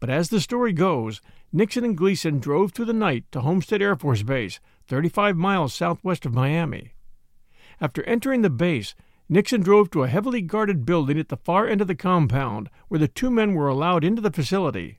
But 0.00 0.10
as 0.10 0.28
the 0.28 0.40
story 0.40 0.72
goes, 0.72 1.22
Nixon 1.52 1.84
and 1.84 1.96
Gleason 1.96 2.38
drove 2.38 2.72
through 2.72 2.84
the 2.86 2.92
night 2.92 3.24
to 3.32 3.40
Homestead 3.40 3.80
Air 3.80 3.96
Force 3.96 4.22
Base, 4.22 4.60
35 4.86 5.36
miles 5.36 5.74
southwest 5.74 6.26
of 6.26 6.34
Miami. 6.34 6.94
After 7.80 8.02
entering 8.04 8.42
the 8.42 8.50
base, 8.50 8.94
Nixon 9.28 9.62
drove 9.62 9.90
to 9.90 10.02
a 10.02 10.08
heavily 10.08 10.42
guarded 10.42 10.84
building 10.84 11.18
at 11.18 11.28
the 11.28 11.38
far 11.38 11.66
end 11.66 11.80
of 11.80 11.86
the 11.86 11.94
compound 11.94 12.68
where 12.88 13.00
the 13.00 13.08
two 13.08 13.30
men 13.30 13.54
were 13.54 13.68
allowed 13.68 14.04
into 14.04 14.20
the 14.20 14.30
facility. 14.30 14.98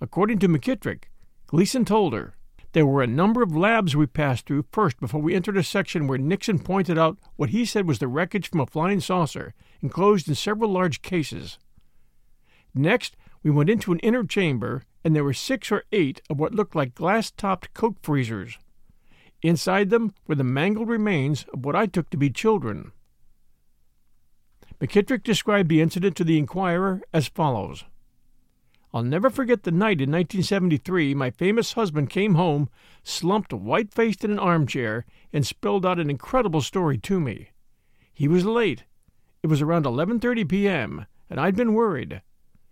According 0.00 0.38
to 0.38 0.48
McKittrick, 0.48 1.04
Gleason 1.46 1.84
told 1.84 2.14
her, 2.14 2.34
There 2.72 2.86
were 2.86 3.02
a 3.02 3.06
number 3.06 3.42
of 3.42 3.54
labs 3.54 3.94
we 3.94 4.06
passed 4.06 4.46
through 4.46 4.64
first 4.72 4.98
before 4.98 5.20
we 5.20 5.34
entered 5.34 5.58
a 5.58 5.62
section 5.62 6.06
where 6.06 6.16
Nixon 6.16 6.58
pointed 6.58 6.96
out 6.96 7.18
what 7.36 7.50
he 7.50 7.66
said 7.66 7.86
was 7.86 7.98
the 7.98 8.08
wreckage 8.08 8.48
from 8.48 8.60
a 8.60 8.66
flying 8.66 9.00
saucer, 9.00 9.52
enclosed 9.82 10.28
in 10.28 10.34
several 10.34 10.70
large 10.70 11.02
cases. 11.02 11.58
Next, 12.74 13.16
we 13.42 13.50
went 13.50 13.68
into 13.68 13.92
an 13.92 13.98
inner 13.98 14.24
chamber, 14.24 14.82
and 15.04 15.14
there 15.14 15.24
were 15.24 15.34
six 15.34 15.70
or 15.70 15.84
eight 15.92 16.22
of 16.30 16.40
what 16.40 16.54
looked 16.54 16.74
like 16.74 16.94
glass 16.94 17.30
topped 17.30 17.74
Coke 17.74 17.98
freezers. 18.02 18.58
Inside 19.42 19.90
them 19.90 20.14
were 20.26 20.36
the 20.36 20.44
mangled 20.44 20.88
remains 20.88 21.44
of 21.52 21.64
what 21.64 21.76
I 21.76 21.86
took 21.86 22.08
to 22.10 22.16
be 22.16 22.30
children. 22.30 22.92
McKittrick 24.80 25.22
described 25.22 25.68
the 25.68 25.80
incident 25.80 26.16
to 26.16 26.24
the 26.24 26.38
Enquirer 26.38 27.02
as 27.12 27.28
follows 27.28 27.84
I'll 28.94 29.02
never 29.02 29.30
forget 29.30 29.62
the 29.62 29.70
night 29.70 30.00
in 30.02 30.10
1973 30.10 31.14
my 31.14 31.30
famous 31.30 31.72
husband 31.72 32.10
came 32.10 32.34
home, 32.34 32.68
slumped 33.02 33.52
white 33.52 33.90
faced 33.90 34.22
in 34.22 34.30
an 34.30 34.38
armchair, 34.38 35.06
and 35.32 35.46
spilled 35.46 35.86
out 35.86 35.98
an 35.98 36.10
incredible 36.10 36.60
story 36.60 36.98
to 36.98 37.18
me. 37.18 37.50
He 38.12 38.28
was 38.28 38.44
late. 38.44 38.84
It 39.42 39.46
was 39.46 39.62
around 39.62 39.86
11:30 39.86 40.46
p.m., 40.46 41.06
and 41.30 41.40
I'd 41.40 41.56
been 41.56 41.72
worried. 41.72 42.20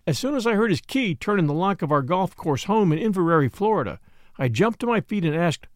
As 0.06 0.18
soon 0.18 0.34
as 0.34 0.46
I 0.46 0.54
heard 0.54 0.70
his 0.70 0.82
key 0.82 1.14
turn 1.14 1.38
in 1.38 1.46
the 1.46 1.54
lock 1.54 1.80
of 1.80 1.90
our 1.90 2.02
golf 2.02 2.36
course 2.36 2.64
home 2.64 2.92
in 2.92 2.98
Inverrary, 2.98 3.48
Florida, 3.48 3.98
I 4.38 4.48
jumped 4.48 4.80
to 4.80 4.86
my 4.86 5.00
feet 5.00 5.24
and 5.24 5.34
asked, 5.34 5.68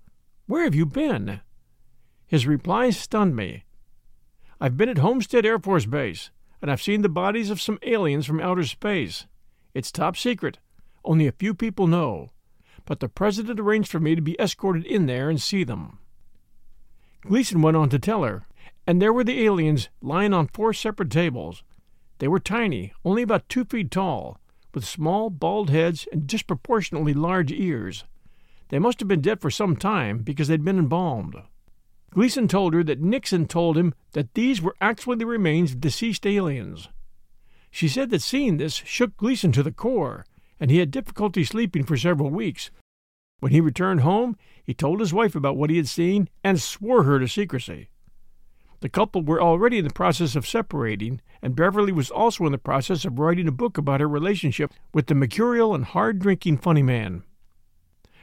"Where 0.46 0.64
have 0.64 0.74
you 0.74 0.84
been?" 0.84 1.40
His 2.26 2.46
reply 2.46 2.90
stunned 2.90 3.34
me. 3.34 3.64
I've 4.60 4.76
been 4.76 4.88
at 4.88 4.98
Homestead 4.98 5.46
Air 5.46 5.58
Force 5.58 5.86
Base, 5.86 6.30
and 6.60 6.70
I've 6.70 6.82
seen 6.82 7.02
the 7.02 7.08
bodies 7.08 7.50
of 7.50 7.60
some 7.60 7.78
aliens 7.82 8.26
from 8.26 8.40
outer 8.40 8.64
space. 8.64 9.26
It's 9.72 9.90
top 9.90 10.16
secret. 10.16 10.58
Only 11.04 11.26
a 11.26 11.32
few 11.32 11.54
people 11.54 11.86
know. 11.86 12.30
But 12.84 13.00
the 13.00 13.08
President 13.08 13.58
arranged 13.58 13.90
for 13.90 14.00
me 14.00 14.14
to 14.14 14.20
be 14.20 14.38
escorted 14.38 14.84
in 14.84 15.06
there 15.06 15.30
and 15.30 15.40
see 15.40 15.64
them. 15.64 15.98
Gleason 17.22 17.62
went 17.62 17.76
on 17.76 17.88
to 17.88 17.98
tell 17.98 18.22
her, 18.22 18.46
and 18.86 19.00
there 19.00 19.12
were 19.12 19.24
the 19.24 19.42
aliens 19.42 19.88
lying 20.02 20.34
on 20.34 20.48
four 20.48 20.74
separate 20.74 21.10
tables. 21.10 21.62
They 22.18 22.28
were 22.28 22.38
tiny, 22.38 22.92
only 23.04 23.22
about 23.22 23.48
two 23.48 23.64
feet 23.64 23.90
tall, 23.90 24.38
with 24.74 24.84
small, 24.84 25.30
bald 25.30 25.70
heads 25.70 26.06
and 26.12 26.26
disproportionately 26.26 27.14
large 27.14 27.50
ears. 27.50 28.04
They 28.74 28.80
must 28.80 28.98
have 28.98 29.06
been 29.06 29.20
dead 29.20 29.40
for 29.40 29.52
some 29.52 29.76
time 29.76 30.18
because 30.24 30.48
they'd 30.48 30.64
been 30.64 30.80
embalmed. 30.80 31.36
Gleason 32.10 32.48
told 32.48 32.74
her 32.74 32.82
that 32.82 33.00
Nixon 33.00 33.46
told 33.46 33.78
him 33.78 33.94
that 34.14 34.34
these 34.34 34.60
were 34.60 34.74
actually 34.80 35.14
the 35.14 35.26
remains 35.26 35.70
of 35.70 35.80
deceased 35.80 36.26
aliens. 36.26 36.88
She 37.70 37.86
said 37.86 38.10
that 38.10 38.20
seeing 38.20 38.56
this 38.56 38.74
shook 38.74 39.16
Gleason 39.16 39.52
to 39.52 39.62
the 39.62 39.70
core, 39.70 40.26
and 40.58 40.72
he 40.72 40.78
had 40.78 40.90
difficulty 40.90 41.44
sleeping 41.44 41.84
for 41.84 41.96
several 41.96 42.30
weeks. 42.30 42.72
When 43.38 43.52
he 43.52 43.60
returned 43.60 44.00
home, 44.00 44.36
he 44.64 44.74
told 44.74 44.98
his 44.98 45.14
wife 45.14 45.36
about 45.36 45.56
what 45.56 45.70
he 45.70 45.76
had 45.76 45.86
seen 45.86 46.28
and 46.42 46.60
swore 46.60 47.04
her 47.04 47.20
to 47.20 47.28
secrecy. 47.28 47.90
The 48.80 48.88
couple 48.88 49.22
were 49.22 49.40
already 49.40 49.78
in 49.78 49.84
the 49.84 49.94
process 49.94 50.34
of 50.34 50.48
separating, 50.48 51.20
and 51.40 51.54
Beverly 51.54 51.92
was 51.92 52.10
also 52.10 52.44
in 52.44 52.50
the 52.50 52.58
process 52.58 53.04
of 53.04 53.20
writing 53.20 53.46
a 53.46 53.52
book 53.52 53.78
about 53.78 54.00
her 54.00 54.08
relationship 54.08 54.72
with 54.92 55.06
the 55.06 55.14
mercurial 55.14 55.76
and 55.76 55.84
hard 55.84 56.18
drinking 56.18 56.58
funny 56.58 56.82
man. 56.82 57.22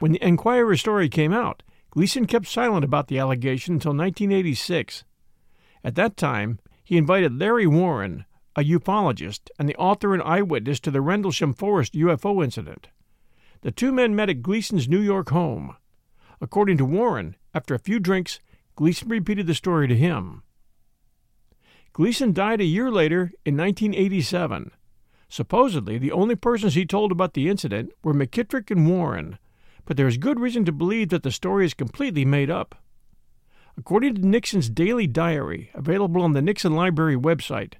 When 0.01 0.13
the 0.13 0.27
Enquirer 0.27 0.77
story 0.77 1.09
came 1.09 1.31
out, 1.31 1.61
Gleason 1.91 2.25
kept 2.25 2.47
silent 2.47 2.83
about 2.83 3.07
the 3.07 3.19
allegation 3.19 3.75
until 3.75 3.91
1986. 3.91 5.03
At 5.83 5.93
that 5.93 6.17
time, 6.17 6.57
he 6.83 6.97
invited 6.97 7.37
Larry 7.37 7.67
Warren, 7.67 8.25
a 8.55 8.63
ufologist 8.63 9.51
and 9.59 9.69
the 9.69 9.75
author 9.75 10.15
and 10.15 10.23
eyewitness 10.23 10.79
to 10.79 10.89
the 10.89 11.01
Rendlesham 11.01 11.53
Forest 11.53 11.93
UFO 11.93 12.43
incident. 12.43 12.87
The 13.61 13.69
two 13.69 13.91
men 13.91 14.15
met 14.15 14.31
at 14.31 14.41
Gleason's 14.41 14.89
New 14.89 14.99
York 14.99 15.29
home. 15.29 15.75
According 16.41 16.77
to 16.77 16.85
Warren, 16.85 17.35
after 17.53 17.75
a 17.75 17.79
few 17.79 17.99
drinks, 17.99 18.39
Gleason 18.75 19.07
repeated 19.07 19.45
the 19.45 19.53
story 19.53 19.87
to 19.87 19.95
him. 19.95 20.41
Gleason 21.93 22.33
died 22.33 22.59
a 22.59 22.63
year 22.65 22.89
later 22.89 23.33
in 23.45 23.55
1987. 23.55 24.71
Supposedly, 25.29 25.99
the 25.99 26.11
only 26.11 26.35
persons 26.35 26.73
he 26.73 26.87
told 26.87 27.11
about 27.11 27.35
the 27.35 27.47
incident 27.47 27.91
were 28.03 28.15
McKittrick 28.15 28.71
and 28.71 28.89
Warren, 28.89 29.37
but 29.85 29.97
there 29.97 30.07
is 30.07 30.17
good 30.17 30.39
reason 30.39 30.65
to 30.65 30.71
believe 30.71 31.09
that 31.09 31.23
the 31.23 31.31
story 31.31 31.65
is 31.65 31.73
completely 31.73 32.25
made 32.25 32.49
up. 32.49 32.75
According 33.77 34.15
to 34.15 34.27
Nixon's 34.27 34.69
daily 34.69 35.07
diary, 35.07 35.71
available 35.73 36.21
on 36.21 36.33
the 36.33 36.41
Nixon 36.41 36.75
Library 36.75 37.15
website, 37.15 37.75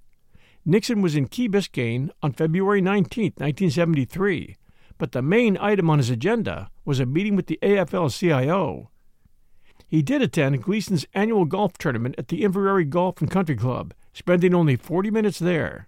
Nixon 0.64 1.02
was 1.02 1.16
in 1.16 1.28
Key 1.28 1.50
Biscayne 1.50 2.12
on 2.22 2.34
February 2.34 2.82
19, 2.82 3.34
1973, 3.38 4.56
but 4.98 5.12
the 5.12 5.22
main 5.22 5.58
item 5.60 5.90
on 5.90 5.98
his 5.98 6.10
agenda 6.10 6.70
was 6.86 7.00
a 7.00 7.06
meeting 7.06 7.36
with 7.36 7.48
the 7.48 7.60
AFL 7.62 8.18
CIO. 8.18 8.90
He 9.88 10.02
did 10.02 10.22
attend 10.22 10.64
Gleason's 10.64 11.06
annual 11.14 11.46
golf 11.46 11.78
tournament 11.78 12.16
at 12.18 12.30
the 12.30 12.44
Inverrary 12.44 12.86
Golf 12.86 13.20
and 13.20 13.30
Country 13.30 13.56
Club, 13.56 13.94
spending 14.14 14.54
only 14.54 14.76
40 14.76 15.12
minutes 15.12 15.40
there. 15.40 15.88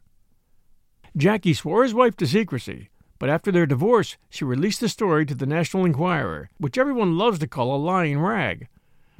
Jackie 1.15 1.53
swore 1.53 1.83
his 1.83 1.93
wife 1.93 2.17
to 2.17 2.25
secrecy, 2.25 2.89
but 3.23 3.29
after 3.29 3.53
their 3.53 3.65
divorce, 3.65 4.17
she 4.29 4.43
released 4.43 4.81
the 4.81 4.89
story 4.89 5.25
to 5.25 5.33
the 5.33 5.45
National 5.45 5.85
Enquirer, 5.85 6.49
which 6.57 6.77
everyone 6.77 7.17
loves 7.17 7.39
to 7.39 7.47
call 7.47 7.73
a 7.73 7.77
lying 7.79 8.19
rag, 8.19 8.67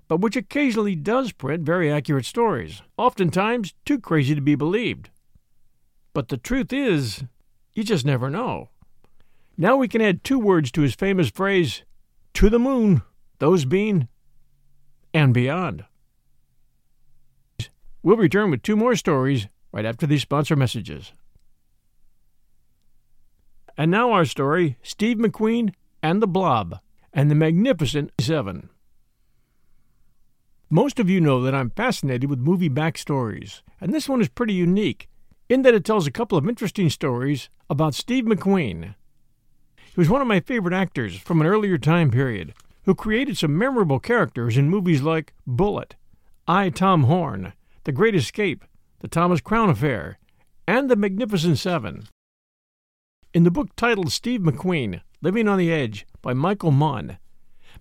but 0.09 0.19
which 0.19 0.35
occasionally 0.35 0.93
does 0.93 1.31
print 1.31 1.63
very 1.63 1.89
accurate 1.89 2.25
stories, 2.25 2.81
oftentimes 2.97 3.73
too 3.85 3.97
crazy 3.97 4.35
to 4.35 4.41
be 4.41 4.55
believed. 4.55 5.09
But 6.11 6.27
the 6.27 6.35
truth 6.35 6.73
is, 6.73 7.23
you 7.71 7.85
just 7.85 8.05
never 8.05 8.29
know. 8.29 8.67
Now 9.57 9.77
we 9.77 9.87
can 9.87 10.01
add 10.01 10.25
two 10.25 10.37
words 10.37 10.69
to 10.73 10.81
his 10.81 10.95
famous 10.95 11.29
phrase, 11.29 11.83
to 12.33 12.49
the 12.49 12.59
moon, 12.59 13.03
those 13.39 13.63
being, 13.63 14.09
and 15.13 15.33
beyond. 15.33 15.85
We'll 18.01 18.17
return 18.17 18.51
with 18.51 18.63
two 18.63 18.75
more 18.75 18.97
stories 18.97 19.47
right 19.71 19.85
after 19.85 20.05
these 20.05 20.23
sponsor 20.23 20.57
messages. 20.57 21.13
And 23.77 23.89
now 23.89 24.11
our 24.11 24.25
story 24.25 24.77
Steve 24.83 25.17
McQueen 25.17 25.73
and 26.01 26.21
the 26.21 26.27
Blob 26.27 26.79
and 27.11 27.29
the 27.29 27.35
Magnificent 27.35 28.11
Seven. 28.19 28.69
Most 30.69 30.99
of 30.99 31.09
you 31.09 31.21
know 31.21 31.41
that 31.43 31.53
I'm 31.53 31.69
fascinated 31.69 32.29
with 32.29 32.39
movie 32.39 32.69
backstories, 32.69 33.61
and 33.79 33.93
this 33.93 34.09
one 34.09 34.21
is 34.21 34.27
pretty 34.27 34.53
unique 34.53 35.07
in 35.49 35.61
that 35.61 35.73
it 35.73 35.85
tells 35.85 36.07
a 36.07 36.11
couple 36.11 36.37
of 36.37 36.47
interesting 36.49 36.89
stories 36.89 37.49
about 37.69 37.93
Steve 37.93 38.25
McQueen. 38.25 38.95
He 39.75 39.99
was 39.99 40.09
one 40.09 40.21
of 40.21 40.27
my 40.27 40.39
favorite 40.39 40.73
actors 40.73 41.17
from 41.19 41.41
an 41.41 41.47
earlier 41.47 41.77
time 41.77 42.09
period 42.09 42.53
who 42.85 42.95
created 42.95 43.37
some 43.37 43.57
memorable 43.57 43.99
characters 43.99 44.57
in 44.57 44.69
movies 44.69 45.01
like 45.01 45.33
Bullitt, 45.45 45.95
I, 46.47 46.69
Tom 46.69 47.03
Horn, 47.03 47.53
The 47.83 47.91
Great 47.91 48.15
Escape, 48.15 48.65
The 48.99 49.07
Thomas 49.07 49.41
Crown 49.41 49.69
Affair, 49.69 50.17
and 50.67 50.89
The 50.89 50.95
Magnificent 50.95 51.59
Seven. 51.59 52.07
In 53.33 53.43
the 53.43 53.49
book 53.49 53.75
titled 53.75 54.11
Steve 54.11 54.41
McQueen 54.41 55.01
Living 55.23 55.47
on 55.47 55.57
the 55.57 55.71
Edge 55.71 56.05
by 56.21 56.35
Michael 56.35 56.69
Munn, 56.69 57.17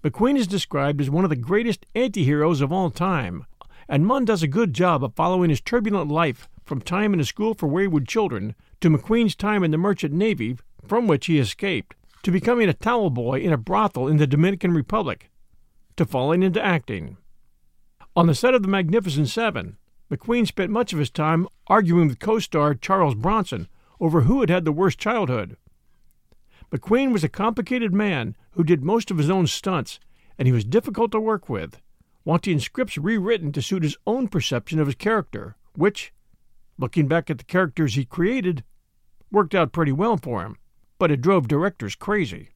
McQueen 0.02 0.38
is 0.38 0.46
described 0.46 0.98
as 0.98 1.10
one 1.10 1.24
of 1.24 1.30
the 1.30 1.36
greatest 1.36 1.84
anti 1.94 2.24
heroes 2.24 2.62
of 2.62 2.72
all 2.72 2.88
time, 2.88 3.44
and 3.86 4.06
Munn 4.06 4.24
does 4.24 4.42
a 4.42 4.48
good 4.48 4.72
job 4.72 5.04
of 5.04 5.14
following 5.14 5.50
his 5.50 5.60
turbulent 5.60 6.10
life 6.10 6.48
from 6.64 6.80
time 6.80 7.12
in 7.12 7.20
a 7.20 7.24
school 7.26 7.52
for 7.52 7.66
wayward 7.66 8.08
children 8.08 8.54
to 8.80 8.88
McQueen's 8.88 9.34
time 9.34 9.62
in 9.62 9.72
the 9.72 9.76
Merchant 9.76 10.14
Navy, 10.14 10.56
from 10.86 11.06
which 11.06 11.26
he 11.26 11.38
escaped, 11.38 11.96
to 12.22 12.30
becoming 12.30 12.70
a 12.70 12.72
towel 12.72 13.10
boy 13.10 13.40
in 13.40 13.52
a 13.52 13.58
brothel 13.58 14.08
in 14.08 14.16
the 14.16 14.26
Dominican 14.26 14.72
Republic, 14.72 15.30
to 15.96 16.06
falling 16.06 16.42
into 16.42 16.64
acting. 16.64 17.18
On 18.16 18.26
the 18.26 18.34
set 18.34 18.54
of 18.54 18.62
The 18.62 18.68
Magnificent 18.68 19.28
Seven, 19.28 19.76
McQueen 20.10 20.46
spent 20.46 20.70
much 20.70 20.94
of 20.94 20.98
his 20.98 21.10
time 21.10 21.46
arguing 21.66 22.08
with 22.08 22.20
co 22.20 22.38
star 22.38 22.74
Charles 22.74 23.14
Bronson 23.14 23.68
over 24.02 24.22
who 24.22 24.40
had 24.40 24.50
had 24.50 24.64
the 24.64 24.72
worst 24.72 24.98
childhood. 24.98 25.56
McQueen 26.72 27.12
was 27.12 27.22
a 27.22 27.28
complicated 27.28 27.94
man 27.94 28.36
who 28.50 28.64
did 28.64 28.82
most 28.82 29.12
of 29.12 29.16
his 29.16 29.30
own 29.30 29.46
stunts, 29.46 30.00
and 30.36 30.48
he 30.48 30.52
was 30.52 30.64
difficult 30.64 31.12
to 31.12 31.20
work 31.20 31.48
with, 31.48 31.80
wanting 32.24 32.58
scripts 32.58 32.98
rewritten 32.98 33.52
to 33.52 33.62
suit 33.62 33.84
his 33.84 33.96
own 34.04 34.26
perception 34.26 34.80
of 34.80 34.88
his 34.88 34.96
character, 34.96 35.54
which, 35.76 36.12
looking 36.76 37.06
back 37.06 37.30
at 37.30 37.38
the 37.38 37.44
characters 37.44 37.94
he 37.94 38.04
created, 38.04 38.64
worked 39.30 39.54
out 39.54 39.70
pretty 39.70 39.92
well 39.92 40.16
for 40.16 40.42
him, 40.42 40.56
but 40.98 41.12
it 41.12 41.20
drove 41.20 41.46
directors 41.46 41.94
crazy. 41.94 42.48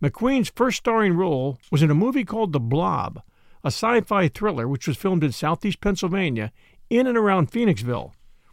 McQueen's 0.00 0.52
first 0.54 0.78
starring 0.78 1.14
role 1.14 1.58
was 1.72 1.82
in 1.82 1.90
a 1.90 1.94
movie 1.94 2.24
called 2.24 2.52
The 2.52 2.60
Blob, 2.60 3.20
a 3.64 3.68
sci 3.68 4.00
fi 4.02 4.28
thriller 4.28 4.68
which 4.68 4.86
was 4.86 4.96
filmed 4.96 5.24
in 5.24 5.32
southeast 5.32 5.80
Pennsylvania 5.80 6.52
in 6.88 7.08
and 7.08 7.18
around 7.18 7.50
Phoenixville 7.50 8.12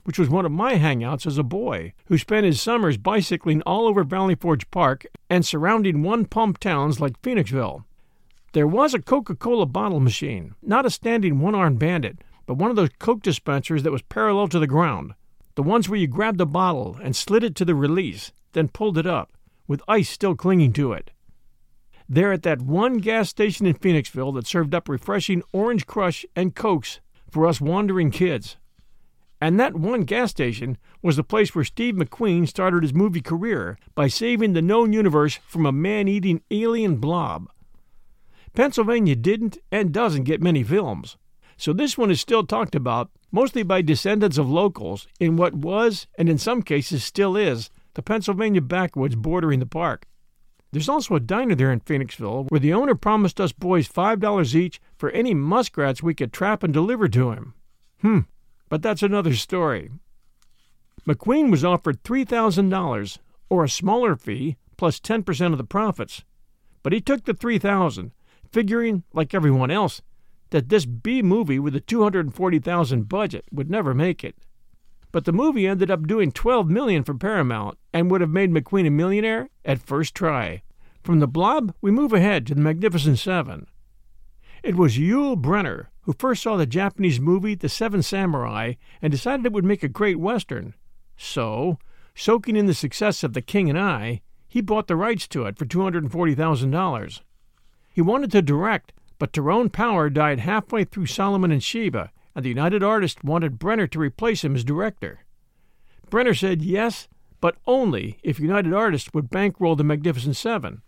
which 0.10 0.18
was 0.18 0.28
one 0.28 0.44
of 0.44 0.52
my 0.52 0.74
hangouts 0.74 1.28
as 1.28 1.38
a 1.38 1.44
boy, 1.44 1.94
who 2.08 2.18
spent 2.18 2.44
his 2.44 2.60
summers 2.60 2.98
bicycling 2.98 3.62
all 3.62 3.88
over 3.88 4.04
Valley 4.04 4.34
Forge 4.34 4.68
Park 4.72 5.06
and 5.30 5.46
surrounding 5.46 6.02
one 6.02 6.26
pump 6.26 6.58
towns 6.58 7.00
like 7.00 7.22
Phoenixville. 7.22 7.84
There 8.54 8.66
was 8.66 8.96
a 8.96 9.04
Coca 9.04 9.36
Cola 9.36 9.68
bottle 9.68 10.00
machine, 10.00 10.56
not 10.64 10.84
a 10.84 10.90
standing 10.90 11.40
one 11.40 11.54
armed 11.54 11.78
bandit, 11.78 12.24
but 12.48 12.56
one 12.56 12.72
of 12.72 12.76
those 12.76 12.90
Coke 12.98 13.22
dispensers 13.22 13.84
that 13.84 13.92
was 13.92 14.02
parallel 14.02 14.48
to 14.48 14.58
the 14.58 14.66
ground. 14.66 15.14
The 15.54 15.62
ones 15.62 15.88
where 15.88 16.00
you 16.00 16.08
grabbed 16.08 16.40
the 16.40 16.48
bottle 16.48 16.98
and 17.04 17.16
slid 17.16 17.44
it 17.44 17.54
to 17.58 17.66
the 17.66 17.76
release, 17.76 18.32
then 18.54 18.68
pulled 18.68 18.98
it 18.98 19.06
up, 19.06 19.32
with 19.68 19.84
ice 19.88 20.10
still 20.10 20.34
clinging 20.34 20.74
to 20.74 20.92
it. 20.92 21.12
There 22.10 22.32
at 22.32 22.42
that 22.42 22.64
one 22.64 22.98
gas 22.98 23.30
station 23.30 23.68
in 23.68 23.76
Phoenixville 23.76 24.34
that 24.34 24.48
served 24.48 24.74
up 24.74 24.90
refreshing 24.90 25.44
orange 25.54 25.86
crush 25.86 26.26
and 26.36 26.56
cokes 26.56 27.00
for 27.30 27.46
us 27.46 27.62
wandering 27.62 28.10
kids. 28.10 28.58
And 29.42 29.60
that 29.60 29.76
one 29.76 30.02
gas 30.02 30.32
station 30.32 30.78
was 31.02 31.16
the 31.16 31.24
place 31.24 31.56
where 31.56 31.64
Steve 31.64 31.96
McQueen 31.96 32.48
started 32.48 32.84
his 32.84 32.94
movie 32.94 33.22
career 33.22 33.78
by 33.96 34.08
saving 34.08 34.54
the 34.54 34.62
known 34.62 34.92
universe 34.92 35.40
from 35.48 35.66
a 35.66 35.72
man 35.72 36.08
eating 36.08 36.42
alien 36.52 36.98
blob. 36.98 37.50
Pennsylvania 38.54 39.16
didn't 39.16 39.58
and 39.72 39.94
doesn't 39.94 40.24
get 40.24 40.42
many 40.42 40.64
films, 40.64 41.18
so 41.56 41.74
this 41.74 41.98
one 41.98 42.10
is 42.10 42.22
still 42.22 42.46
talked 42.46 42.74
about, 42.74 43.12
mostly 43.32 43.64
by 43.64 43.82
descendants 43.82 44.38
of 44.38 44.50
locals, 44.50 45.08
in 45.20 45.36
what 45.36 45.54
was, 45.54 46.08
and 46.18 46.30
in 46.30 46.38
some 46.38 46.62
cases 46.62 47.04
still 47.04 47.36
is, 47.36 47.70
the 47.96 48.02
Pennsylvania 48.02 48.62
backwoods 48.62 49.16
bordering 49.16 49.60
the 49.60 49.66
park. 49.66 50.06
There's 50.72 50.88
also 50.88 51.16
a 51.16 51.20
diner 51.20 51.56
there 51.56 51.72
in 51.72 51.82
Phoenixville 51.82 52.50
where 52.50 52.60
the 52.60 52.74
owner 52.74 52.96
promised 52.96 53.42
us 53.42 53.52
boys 53.52 53.90
$5 53.90 54.56
each 54.56 54.80
for 54.98 55.10
any 55.12 55.34
muskrats 55.34 56.02
we 56.02 56.14
could 56.14 56.32
trap 56.32 56.64
and 56.64 56.74
deliver 56.74 57.08
to 57.10 57.32
him. 57.32 57.54
Hmm, 58.02 58.20
but 58.70 58.82
that's 58.82 59.04
another 59.04 59.34
story. 59.34 59.90
McQueen 61.08 61.50
was 61.50 61.66
offered 61.66 62.04
$3,000, 62.04 63.18
or 63.50 63.64
a 63.64 63.70
smaller 63.70 64.16
fee, 64.16 64.58
plus 64.78 65.00
10% 65.00 65.52
of 65.52 65.58
the 65.58 65.64
profits. 65.64 66.24
But 66.84 66.94
he 66.94 67.02
took 67.02 67.26
the 67.26 67.34
3000 67.34 68.12
figuring, 68.52 69.04
like 69.14 69.34
everyone 69.34 69.72
else, 69.72 70.02
that 70.52 70.70
this 70.70 70.86
B 70.86 71.22
movie 71.22 71.60
with 71.60 71.76
a 71.76 71.80
240,000 71.80 73.08
budget 73.08 73.46
would 73.52 73.70
never 73.70 73.94
make 73.94 74.24
it. 74.24 74.36
But 75.12 75.26
the 75.26 75.32
movie 75.32 75.68
ended 75.68 75.90
up 75.90 76.08
doing 76.08 76.32
12 76.32 76.70
million 76.70 77.04
for 77.04 77.14
Paramount 77.14 77.78
and 77.94 78.10
would 78.10 78.22
have 78.22 78.30
made 78.30 78.52
McQueen 78.52 78.88
a 78.88 78.92
millionaire 78.92 79.50
at 79.66 79.82
first 79.82 80.16
try. 80.16 80.62
From 81.04 81.20
the 81.20 81.28
Blob, 81.28 81.74
we 81.82 81.92
move 81.92 82.14
ahead 82.14 82.46
to 82.48 82.56
the 82.56 82.62
Magnificent 82.62 83.18
Seven. 83.18 83.68
It 84.64 84.76
was 84.76 84.98
Yul 84.98 85.42
Brynner 85.42 85.88
who 86.10 86.16
first 86.18 86.42
saw 86.42 86.58
the 86.58 86.66
Japanese 86.66 87.20
movie 87.20 87.54
The 87.54 87.70
Seven 87.70 88.02
Samurai 88.02 88.74
and 89.00 89.12
decided 89.12 89.46
it 89.46 89.54
would 89.54 89.64
make 89.64 89.84
a 89.84 89.88
great 89.88 90.20
Western. 90.20 90.74
So, 91.16 91.78
soaking 92.16 92.56
in 92.56 92.66
the 92.66 92.74
success 92.74 93.24
of 93.24 93.34
The 93.34 93.44
King 93.44 93.70
and 93.70 93.78
I, 93.78 94.22
he 94.48 94.60
bought 94.60 94.88
the 94.88 94.96
rights 94.96 95.28
to 95.28 95.46
it 95.46 95.60
for 95.60 95.68
$240,000. 95.68 97.22
He 97.94 98.02
wanted 98.02 98.32
to 98.32 98.42
direct, 98.42 98.92
but 99.20 99.34
Tyrone 99.34 99.70
Power 99.70 100.10
died 100.10 100.40
halfway 100.40 100.84
through 100.84 101.06
Solomon 101.06 101.52
and 101.52 101.62
Sheba, 101.62 102.12
and 102.34 102.44
the 102.44 102.50
United 102.50 102.82
Artists 102.82 103.24
wanted 103.24 103.60
Brynner 103.60 103.88
to 103.92 104.00
replace 104.00 104.44
him 104.44 104.56
as 104.56 104.64
director. 104.64 105.20
Brynner 106.10 106.36
said 106.36 106.64
yes, 106.64 107.08
but 107.40 107.58
only 107.68 108.18
if 108.24 108.40
United 108.40 108.74
Artists 108.74 109.14
would 109.14 109.30
bankroll 109.30 109.76
The 109.76 109.84
Magnificent 109.84 110.36
Seven. 110.36 110.82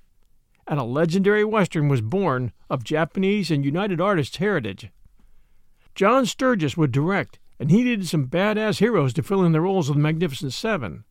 And 0.68 0.80
a 0.80 0.84
legendary 0.84 1.44
Western 1.44 1.88
was 1.90 2.02
born 2.02 2.52
of 2.70 2.84
Japanese 2.84 3.52
and 3.52 3.66
United 3.66 4.00
Artists 4.00 4.38
heritage. 4.38 4.90
John 5.96 6.26
Sturges 6.26 6.78
would 6.78 6.92
direct, 6.92 7.40
and 7.60 7.70
he 7.70 7.84
needed 7.84 8.08
some 8.08 8.28
badass 8.28 8.80
heroes 8.80 9.14
to 9.14 9.24
fill 9.24 9.44
in 9.44 9.52
the 9.52 9.62
roles 9.62 9.90
of 9.90 9.96
the 9.96 10.02
Magnificent 10.02 10.54
Seven. 10.54 11.04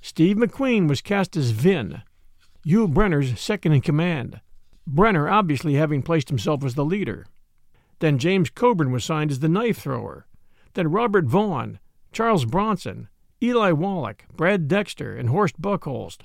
Steve 0.00 0.36
McQueen 0.36 0.88
was 0.88 1.00
cast 1.00 1.36
as 1.36 1.52
Vin, 1.52 2.02
Yul 2.66 2.92
Brynner's 2.92 3.40
second 3.40 3.72
in 3.72 3.80
command, 3.80 4.40
Brynner 4.88 5.30
obviously 5.30 5.74
having 5.74 6.02
placed 6.02 6.28
himself 6.28 6.64
as 6.64 6.74
the 6.74 6.84
leader. 6.84 7.26
Then 7.98 8.18
James 8.18 8.50
Coburn 8.50 8.92
was 8.92 9.04
signed 9.04 9.30
as 9.30 9.40
the 9.40 9.48
knife 9.48 9.78
thrower. 9.78 10.26
Then 10.74 10.90
Robert 10.90 11.24
Vaughn, 11.24 11.78
Charles 12.12 12.44
Bronson, 12.44 13.08
Eli 13.42 13.72
Wallach, 13.72 14.24
Brad 14.36 14.68
Dexter, 14.68 15.16
and 15.16 15.28
Horst 15.28 15.60
Buchholz. 15.60 16.18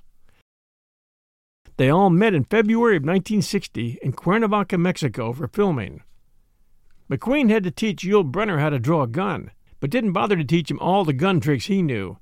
They 1.78 1.90
all 1.92 2.10
met 2.10 2.34
in 2.34 2.44
February 2.44 2.98
of 2.98 3.04
1960 3.04 4.00
in 4.02 4.12
Cuernavaca, 4.14 4.80
Mexico 4.80 5.32
for 5.32 5.48
filming. 5.48 6.02
McQueen 7.10 7.52
had 7.52 7.64
to 7.64 7.72
teach 7.72 8.04
Yul 8.04 8.30
Brynner 8.30 8.60
how 8.60 8.72
to 8.72 8.80
draw 8.80 9.04
a 9.04 9.08
gun, 9.08 9.52
but 9.80 9.92
didn't 9.92 10.14
bother 10.14 10.36
to 10.36 10.44
teach 10.44 10.72
him 10.72 10.80
all 10.80 11.06
the 11.06 11.14
gun 11.14 11.40
tricks 11.40 11.68
he 11.68 11.84
knew, 11.84 12.18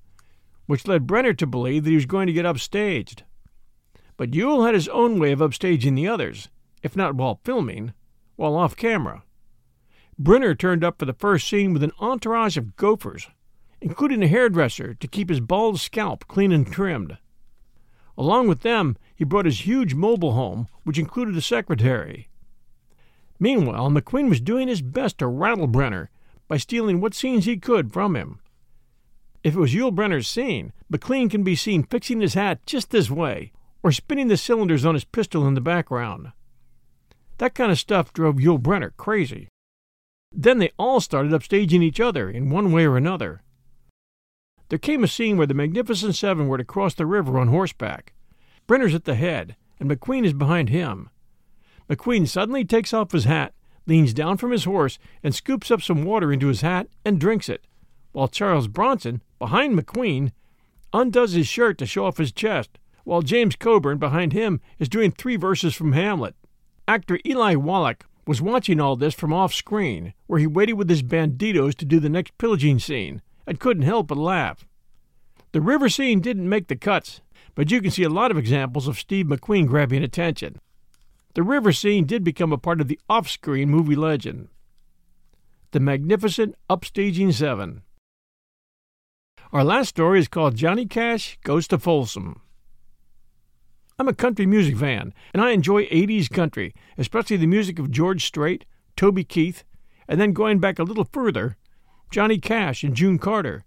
which 0.66 0.88
led 0.88 1.08
Brynner 1.08 1.36
to 1.38 1.48
believe 1.48 1.86
that 1.86 1.90
he 1.90 1.96
was 1.96 2.06
going 2.06 2.28
to 2.28 2.34
get 2.34 2.46
upstaged. 2.46 3.24
But 4.18 4.32
Yul 4.32 4.66
had 4.66 4.76
his 4.76 4.90
own 4.90 5.20
way 5.20 5.32
of 5.32 5.40
upstaging 5.40 5.96
the 5.96 6.08
others, 6.08 6.50
if 6.84 6.98
not 6.98 7.16
while 7.16 7.40
filming, 7.46 7.94
while 8.36 8.56
off 8.56 8.76
camera. 8.76 9.24
Brynner 10.22 10.58
turned 10.58 10.84
up 10.84 11.00
for 11.00 11.06
the 11.06 11.14
first 11.14 11.48
scene 11.48 11.72
with 11.72 11.84
an 11.84 11.92
entourage 12.00 12.58
of 12.58 12.76
gophers, 12.76 13.30
including 13.80 14.22
a 14.22 14.28
hairdresser 14.28 14.94
to 14.96 15.08
keep 15.08 15.30
his 15.30 15.40
bald 15.40 15.80
scalp 15.80 16.28
clean 16.28 16.52
and 16.52 16.72
trimmed. 16.72 17.18
Along 18.18 18.48
with 18.48 18.62
them, 18.62 18.98
he 19.16 19.24
brought 19.24 19.46
his 19.46 19.66
huge 19.66 19.94
mobile 19.94 20.34
home, 20.34 20.68
which 20.84 21.00
included 21.00 21.36
a 21.36 21.42
secretary. 21.42 22.30
Meanwhile, 23.40 23.90
McQueen 23.90 24.30
was 24.30 24.40
doing 24.40 24.68
his 24.68 24.82
best 24.82 25.18
to 25.18 25.28
rattle 25.28 25.68
Brynner 25.68 26.08
by 26.48 26.58
stealing 26.58 27.02
what 27.02 27.14
scenes 27.14 27.46
he 27.46 27.58
could 27.58 27.92
from 27.92 28.16
him. 28.16 28.40
If 29.44 29.56
it 29.56 29.60
was 29.60 29.74
Yul 29.74 29.94
Brynner's 29.94 30.28
scene, 30.28 30.74
McQueen 30.92 31.30
can 31.30 31.44
be 31.44 31.56
seen 31.56 31.84
fixing 31.84 32.22
his 32.22 32.34
hat 32.34 32.66
just 32.66 32.92
this 32.92 33.10
way, 33.10 33.52
or 33.84 33.92
spinning 33.92 34.30
the 34.30 34.38
cylinders 34.38 34.86
on 34.86 34.96
his 34.96 35.04
pistol 35.04 35.46
in 35.48 35.54
the 35.54 35.62
background. 35.62 36.32
That 37.38 37.54
kind 37.54 37.72
of 37.72 37.78
stuff 37.78 38.14
drove 38.14 38.38
Yul 38.38 38.60
Brynner 38.60 38.92
crazy. 38.96 39.50
Then 40.32 40.60
they 40.60 40.72
all 40.80 41.02
started 41.02 41.32
upstaging 41.32 41.84
each 41.84 42.00
other 42.00 42.30
in 42.30 42.50
one 42.50 42.72
way 42.72 42.86
or 42.86 42.98
another. 42.98 43.44
There 44.70 44.80
came 44.80 45.04
a 45.04 45.08
scene 45.08 45.38
where 45.38 45.48
the 45.48 45.54
Magnificent 45.54 46.16
Seven 46.16 46.48
were 46.48 46.58
to 46.58 46.64
cross 46.64 46.96
the 46.96 47.06
river 47.06 47.38
on 47.38 47.50
horseback. 47.50 48.14
Brynner's 48.68 48.96
at 48.96 49.06
the 49.06 49.16
head, 49.16 49.56
and 49.80 49.90
McQueen 49.90 50.26
is 50.26 50.34
behind 50.34 50.70
him. 50.70 51.10
McQueen 51.90 52.28
suddenly 52.28 52.66
takes 52.66 52.94
off 52.94 53.12
his 53.12 53.26
hat, 53.26 53.54
leans 53.86 54.14
down 54.14 54.38
from 54.38 54.52
his 54.52 54.64
horse, 54.64 54.98
and 55.22 55.36
scoops 55.36 55.70
up 55.70 55.84
some 55.84 56.04
water 56.04 56.34
into 56.34 56.48
his 56.48 56.62
hat 56.62 56.88
and 57.04 57.20
drinks 57.20 57.48
it, 57.48 57.68
while 58.12 58.28
Charles 58.28 58.68
Bronson, 58.68 59.22
behind 59.38 59.78
McQueen, 59.78 60.32
undoes 60.94 61.34
his 61.34 61.48
shirt 61.48 61.78
to 61.78 61.86
show 61.86 62.06
off 62.06 62.18
his 62.18 62.32
chest, 62.32 62.80
while 63.04 63.22
James 63.22 63.56
Coburn, 63.56 64.00
behind 64.00 64.34
him, 64.34 64.62
is 64.80 64.90
doing 64.90 65.12
three 65.12 65.36
verses 65.36 65.76
from 65.76 65.94
Hamlet. 65.94 66.34
Actor 66.88 67.20
Eli 67.24 67.54
Wallach 67.54 68.06
was 68.26 68.42
watching 68.42 68.80
all 68.80 68.96
this 68.96 69.14
from 69.14 69.32
off 69.32 69.54
screen, 69.54 70.14
where 70.26 70.40
he 70.40 70.48
waited 70.48 70.74
with 70.74 70.90
his 70.90 71.04
banditos 71.04 71.76
to 71.76 71.86
do 71.86 72.00
the 72.00 72.10
next 72.10 72.36
pillaging 72.40 72.80
scene, 72.80 73.22
and 73.48 73.60
couldn't 73.60 73.84
help 73.84 74.08
but 74.08 74.18
laugh. 74.18 74.66
The 75.52 75.62
river 75.62 75.90
scene 75.90 76.20
didn't 76.20 76.50
make 76.50 76.68
the 76.68 76.76
cuts, 76.76 77.22
but 77.56 77.72
you 77.72 77.82
can 77.82 77.92
see 77.92 78.04
a 78.04 78.10
lot 78.10 78.32
of 78.32 78.38
examples 78.38 78.88
of 78.88 79.00
Steve 79.00 79.28
McQueen 79.28 79.68
grabbing 79.68 80.04
attention. 80.04 80.60
The 81.34 81.44
river 81.44 81.72
scene 81.72 82.06
did 82.06 82.24
become 82.24 82.52
a 82.52 82.58
part 82.58 82.82
of 82.82 82.88
the 82.88 83.00
off 83.10 83.30
screen 83.30 83.70
movie 83.70 83.96
legend. 83.96 84.50
The 85.72 85.80
Magnificent 85.80 86.56
Upstaging 86.70 87.34
Seven. 87.34 87.82
Our 89.52 89.64
last 89.64 89.90
story 89.90 90.20
is 90.20 90.28
called 90.28 90.56
Johnny 90.56 90.86
Cash 90.86 91.38
Goes 91.44 91.68
to 91.70 91.78
Folsom. 91.78 92.42
I'm 93.98 94.10
a 94.10 94.14
country 94.14 94.46
music 94.46 94.78
fan, 94.78 95.14
and 95.34 95.42
I 95.42 95.52
enjoy 95.52 95.86
80s 95.86 96.30
country, 96.30 96.74
especially 96.98 97.38
the 97.38 97.48
music 97.48 97.80
of 97.80 97.92
George 97.92 98.26
Strait, 98.26 98.66
Toby 98.98 99.24
Keith, 99.24 99.64
and 100.08 100.20
then 100.20 100.34
going 100.34 100.60
back 100.60 100.80
a 100.80 100.84
little 100.84 101.08
further, 101.12 101.56
Johnny 102.12 102.38
Cash 102.38 102.84
and 102.84 102.96
June 102.96 103.18
Carter, 103.18 103.64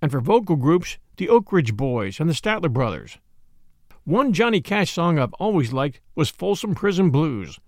and 0.00 0.10
for 0.10 0.20
vocal 0.20 0.56
groups, 0.56 0.98
the 1.16 1.28
Oak 1.28 1.52
Ridge 1.52 1.76
Boys 1.76 2.20
and 2.20 2.28
the 2.28 2.34
Statler 2.34 2.72
Brothers. 2.72 3.18
One 4.04 4.32
Johnny 4.32 4.60
Cash 4.60 4.92
song 4.92 5.18
I've 5.18 5.34
always 5.34 5.72
liked 5.72 6.00
was 6.14 6.30
Folsom 6.30 6.74
Prison 6.74 7.10
Blues, 7.10 7.58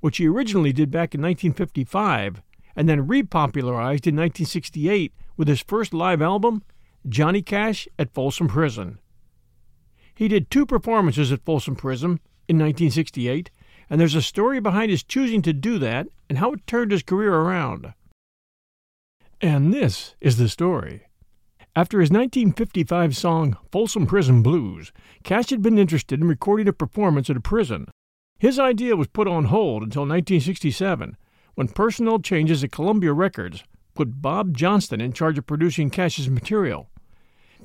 which 0.00 0.16
he 0.16 0.26
originally 0.26 0.72
did 0.72 0.90
back 0.90 1.14
in 1.14 1.20
1955 1.20 2.42
and 2.74 2.88
then 2.88 3.06
repopularized 3.06 4.06
in 4.06 4.14
1968 4.14 5.14
with 5.36 5.48
his 5.48 5.62
first 5.62 5.94
live 5.94 6.20
album, 6.20 6.62
Johnny 7.08 7.40
Cash 7.42 7.88
at 7.98 8.12
Folsom 8.12 8.48
Prison. 8.48 8.98
He 10.14 10.28
did 10.28 10.50
two 10.50 10.66
performances 10.66 11.32
at 11.32 11.44
Folsom 11.44 11.76
Prison 11.76 12.20
in 12.48 12.58
1968, 12.58 13.50
and 13.88 14.00
there's 14.00 14.14
a 14.14 14.22
story 14.22 14.60
behind 14.60 14.90
his 14.90 15.02
choosing 15.02 15.42
to 15.42 15.52
do 15.52 15.78
that 15.78 16.08
and 16.28 16.38
how 16.38 16.52
it 16.52 16.66
turned 16.66 16.90
his 16.90 17.02
career 17.02 17.34
around. 17.34 17.92
And 19.40 19.72
this 19.72 20.14
is 20.20 20.38
the 20.38 20.48
story. 20.48 21.02
After 21.74 22.00
his 22.00 22.10
1955 22.10 23.14
song 23.14 23.58
Folsom 23.70 24.06
Prison 24.06 24.42
Blues, 24.42 24.92
Cash 25.24 25.50
had 25.50 25.60
been 25.60 25.76
interested 25.76 26.20
in 26.20 26.26
recording 26.26 26.68
a 26.68 26.72
performance 26.72 27.28
at 27.28 27.36
a 27.36 27.40
prison. 27.40 27.86
His 28.38 28.58
idea 28.58 28.96
was 28.96 29.08
put 29.08 29.28
on 29.28 29.46
hold 29.46 29.82
until 29.82 30.02
1967, 30.02 31.18
when 31.54 31.68
personnel 31.68 32.18
changes 32.18 32.64
at 32.64 32.72
Columbia 32.72 33.12
Records 33.12 33.62
put 33.94 34.22
Bob 34.22 34.56
Johnston 34.56 35.02
in 35.02 35.12
charge 35.12 35.36
of 35.36 35.46
producing 35.46 35.90
Cash's 35.90 36.30
material. 36.30 36.88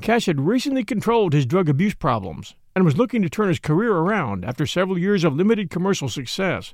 Cash 0.01 0.25
had 0.25 0.41
recently 0.41 0.83
controlled 0.83 1.31
his 1.31 1.45
drug 1.45 1.69
abuse 1.69 1.93
problems 1.93 2.55
and 2.75 2.83
was 2.83 2.97
looking 2.97 3.21
to 3.21 3.29
turn 3.29 3.47
his 3.47 3.59
career 3.59 3.93
around 3.93 4.43
after 4.43 4.65
several 4.65 4.97
years 4.97 5.23
of 5.23 5.35
limited 5.35 5.69
commercial 5.69 6.09
success. 6.09 6.73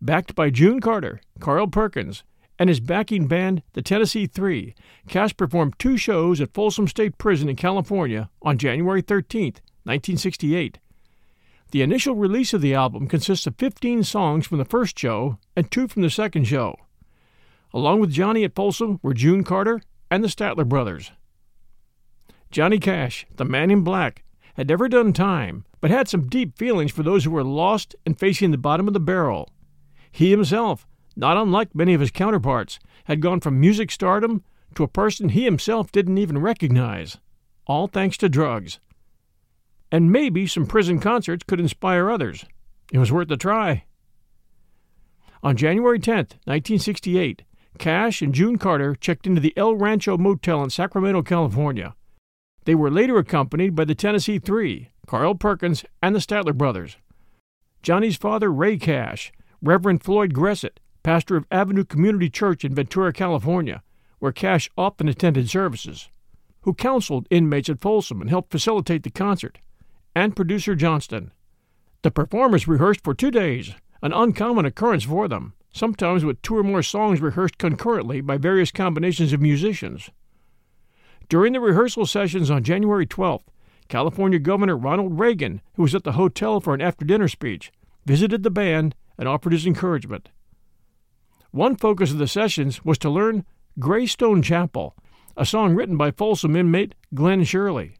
Backed 0.00 0.36
by 0.36 0.50
June 0.50 0.80
Carter, 0.80 1.20
Carl 1.40 1.66
Perkins, 1.66 2.22
and 2.58 2.68
his 2.68 2.80
backing 2.80 3.26
band, 3.26 3.62
the 3.72 3.82
Tennessee 3.82 4.26
Three, 4.26 4.74
Cash 5.08 5.36
performed 5.36 5.74
two 5.78 5.96
shows 5.96 6.40
at 6.40 6.54
Folsom 6.54 6.86
State 6.86 7.18
Prison 7.18 7.48
in 7.48 7.56
California 7.56 8.30
on 8.42 8.58
January 8.58 9.02
13, 9.02 9.54
1968. 9.84 10.78
The 11.72 11.82
initial 11.82 12.14
release 12.14 12.54
of 12.54 12.60
the 12.60 12.74
album 12.74 13.08
consists 13.08 13.46
of 13.46 13.56
15 13.56 14.04
songs 14.04 14.46
from 14.46 14.58
the 14.58 14.64
first 14.64 14.98
show 14.98 15.38
and 15.56 15.70
two 15.70 15.88
from 15.88 16.02
the 16.02 16.10
second 16.10 16.44
show. 16.44 16.76
Along 17.72 17.98
with 17.98 18.12
Johnny 18.12 18.44
at 18.44 18.54
Folsom 18.54 19.00
were 19.02 19.14
June 19.14 19.42
Carter 19.42 19.80
and 20.10 20.22
the 20.22 20.28
Statler 20.28 20.68
brothers. 20.68 21.10
Johnny 22.52 22.78
Cash, 22.78 23.26
the 23.34 23.44
man 23.44 23.72
in 23.72 23.82
black, 23.82 24.22
had 24.54 24.68
never 24.68 24.88
done 24.88 25.12
time, 25.12 25.64
but 25.80 25.90
had 25.90 26.08
some 26.08 26.28
deep 26.28 26.56
feelings 26.56 26.92
for 26.92 27.02
those 27.02 27.24
who 27.24 27.32
were 27.32 27.42
lost 27.42 27.96
and 28.06 28.16
facing 28.16 28.52
the 28.52 28.58
bottom 28.58 28.86
of 28.86 28.94
the 28.94 29.00
barrel. 29.00 29.50
He 30.12 30.30
himself, 30.30 30.86
not 31.16 31.36
unlike 31.36 31.74
many 31.74 31.94
of 31.94 32.00
his 32.00 32.10
counterparts, 32.10 32.78
had 33.04 33.20
gone 33.20 33.40
from 33.40 33.60
music 33.60 33.90
stardom 33.90 34.42
to 34.74 34.82
a 34.82 34.88
person 34.88 35.28
he 35.28 35.44
himself 35.44 35.92
didn't 35.92 36.18
even 36.18 36.38
recognize, 36.38 37.18
all 37.66 37.86
thanks 37.86 38.16
to 38.18 38.28
drugs. 38.28 38.80
And 39.92 40.10
maybe 40.10 40.46
some 40.46 40.66
prison 40.66 40.98
concerts 40.98 41.44
could 41.46 41.60
inspire 41.60 42.10
others. 42.10 42.44
It 42.92 42.98
was 42.98 43.12
worth 43.12 43.30
a 43.30 43.36
try. 43.36 43.84
On 45.42 45.56
January 45.56 45.98
10, 45.98 46.16
1968, 46.16 47.42
Cash 47.78 48.22
and 48.22 48.34
June 48.34 48.56
Carter 48.56 48.94
checked 48.94 49.26
into 49.26 49.40
the 49.40 49.56
El 49.56 49.76
Rancho 49.76 50.16
Motel 50.16 50.62
in 50.62 50.70
Sacramento, 50.70 51.22
California. 51.22 51.94
They 52.64 52.74
were 52.74 52.90
later 52.90 53.18
accompanied 53.18 53.74
by 53.74 53.84
the 53.84 53.94
Tennessee 53.94 54.38
Three, 54.38 54.90
Carl 55.06 55.34
Perkins, 55.34 55.84
and 56.02 56.14
the 56.14 56.20
Statler 56.20 56.54
brothers. 56.54 56.96
Johnny's 57.82 58.16
father, 58.16 58.50
Ray 58.50 58.78
Cash, 58.78 59.32
Reverend 59.60 60.02
Floyd 60.02 60.32
Gressett, 60.32 60.78
pastor 61.04 61.36
of 61.36 61.46
Avenue 61.52 61.84
Community 61.84 62.28
Church 62.28 62.64
in 62.64 62.74
Ventura, 62.74 63.12
California, 63.12 63.82
where 64.18 64.32
Cash 64.32 64.68
often 64.76 65.06
attended 65.06 65.48
services, 65.48 66.08
who 66.62 66.74
counseled 66.74 67.28
inmates 67.30 67.68
at 67.68 67.80
Folsom 67.80 68.20
and 68.20 68.30
helped 68.30 68.50
facilitate 68.50 69.04
the 69.04 69.10
concert, 69.10 69.58
and 70.16 70.34
producer 70.34 70.74
Johnston. 70.74 71.30
The 72.02 72.10
performers 72.10 72.66
rehearsed 72.66 73.04
for 73.04 73.14
two 73.14 73.30
days, 73.30 73.74
an 74.02 74.12
uncommon 74.12 74.64
occurrence 74.64 75.04
for 75.04 75.28
them, 75.28 75.52
sometimes 75.72 76.24
with 76.24 76.40
two 76.40 76.56
or 76.56 76.62
more 76.62 76.82
songs 76.82 77.20
rehearsed 77.20 77.58
concurrently 77.58 78.20
by 78.20 78.38
various 78.38 78.70
combinations 78.70 79.32
of 79.32 79.40
musicians. 79.40 80.10
During 81.28 81.52
the 81.52 81.60
rehearsal 81.60 82.06
sessions 82.06 82.50
on 82.50 82.64
January 82.64 83.06
12th, 83.06 83.44
California 83.88 84.38
Governor 84.38 84.76
Ronald 84.76 85.18
Reagan, 85.18 85.60
who 85.74 85.82
was 85.82 85.94
at 85.94 86.04
the 86.04 86.12
hotel 86.12 86.60
for 86.60 86.72
an 86.72 86.80
after 86.80 87.04
dinner 87.04 87.28
speech, 87.28 87.70
visited 88.06 88.42
the 88.42 88.50
band 88.50 88.94
and 89.18 89.28
offered 89.28 89.52
his 89.52 89.66
encouragement. 89.66 90.30
One 91.54 91.76
focus 91.76 92.10
of 92.10 92.18
the 92.18 92.26
sessions 92.26 92.84
was 92.84 92.98
to 92.98 93.08
learn 93.08 93.44
Greystone 93.78 94.42
Chapel, 94.42 94.96
a 95.36 95.46
song 95.46 95.76
written 95.76 95.96
by 95.96 96.10
Folsom 96.10 96.56
inmate 96.56 96.96
Glenn 97.14 97.44
Shirley. 97.44 97.94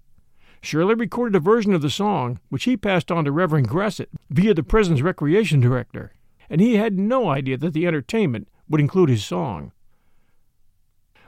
Shirley 0.61 0.97
recorded 0.97 1.37
a 1.37 1.39
version 1.39 1.73
of 1.73 1.81
the 1.81 1.89
song, 1.89 2.41
which 2.49 2.65
he 2.65 2.77
passed 2.77 3.13
on 3.13 3.25
to 3.25 3.31
Reverend 3.31 3.69
Gressett 3.69 4.09
via 4.29 4.55
the 4.55 4.65
prison's 4.65 5.03
recreation 5.03 5.61
director, 5.61 6.13
and 6.51 6.61
he 6.61 6.75
had 6.75 6.99
no 6.99 7.29
idea 7.29 7.57
that 7.59 7.75
the 7.75 7.87
entertainment 7.87 8.49
would 8.69 8.81
include 8.81 9.09
his 9.09 9.25
song. 9.25 9.71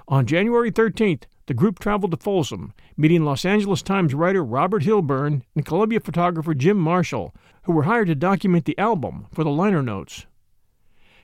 On 0.08 0.26
January 0.26 0.72
13th, 0.72 1.26
the 1.46 1.54
group 1.54 1.78
traveled 1.78 2.10
to 2.10 2.16
Folsom, 2.16 2.72
meeting 2.96 3.24
Los 3.24 3.44
Angeles 3.44 3.82
Times 3.82 4.14
writer 4.14 4.42
Robert 4.42 4.82
Hilburn 4.82 5.42
and 5.54 5.64
Columbia 5.64 6.00
photographer 6.00 6.54
Jim 6.54 6.76
Marshall, 6.76 7.32
who 7.62 7.72
were 7.72 7.84
hired 7.84 8.08
to 8.08 8.16
document 8.16 8.64
the 8.64 8.76
album 8.78 9.26
for 9.32 9.44
the 9.44 9.50
liner 9.50 9.80
notes. 9.80 10.26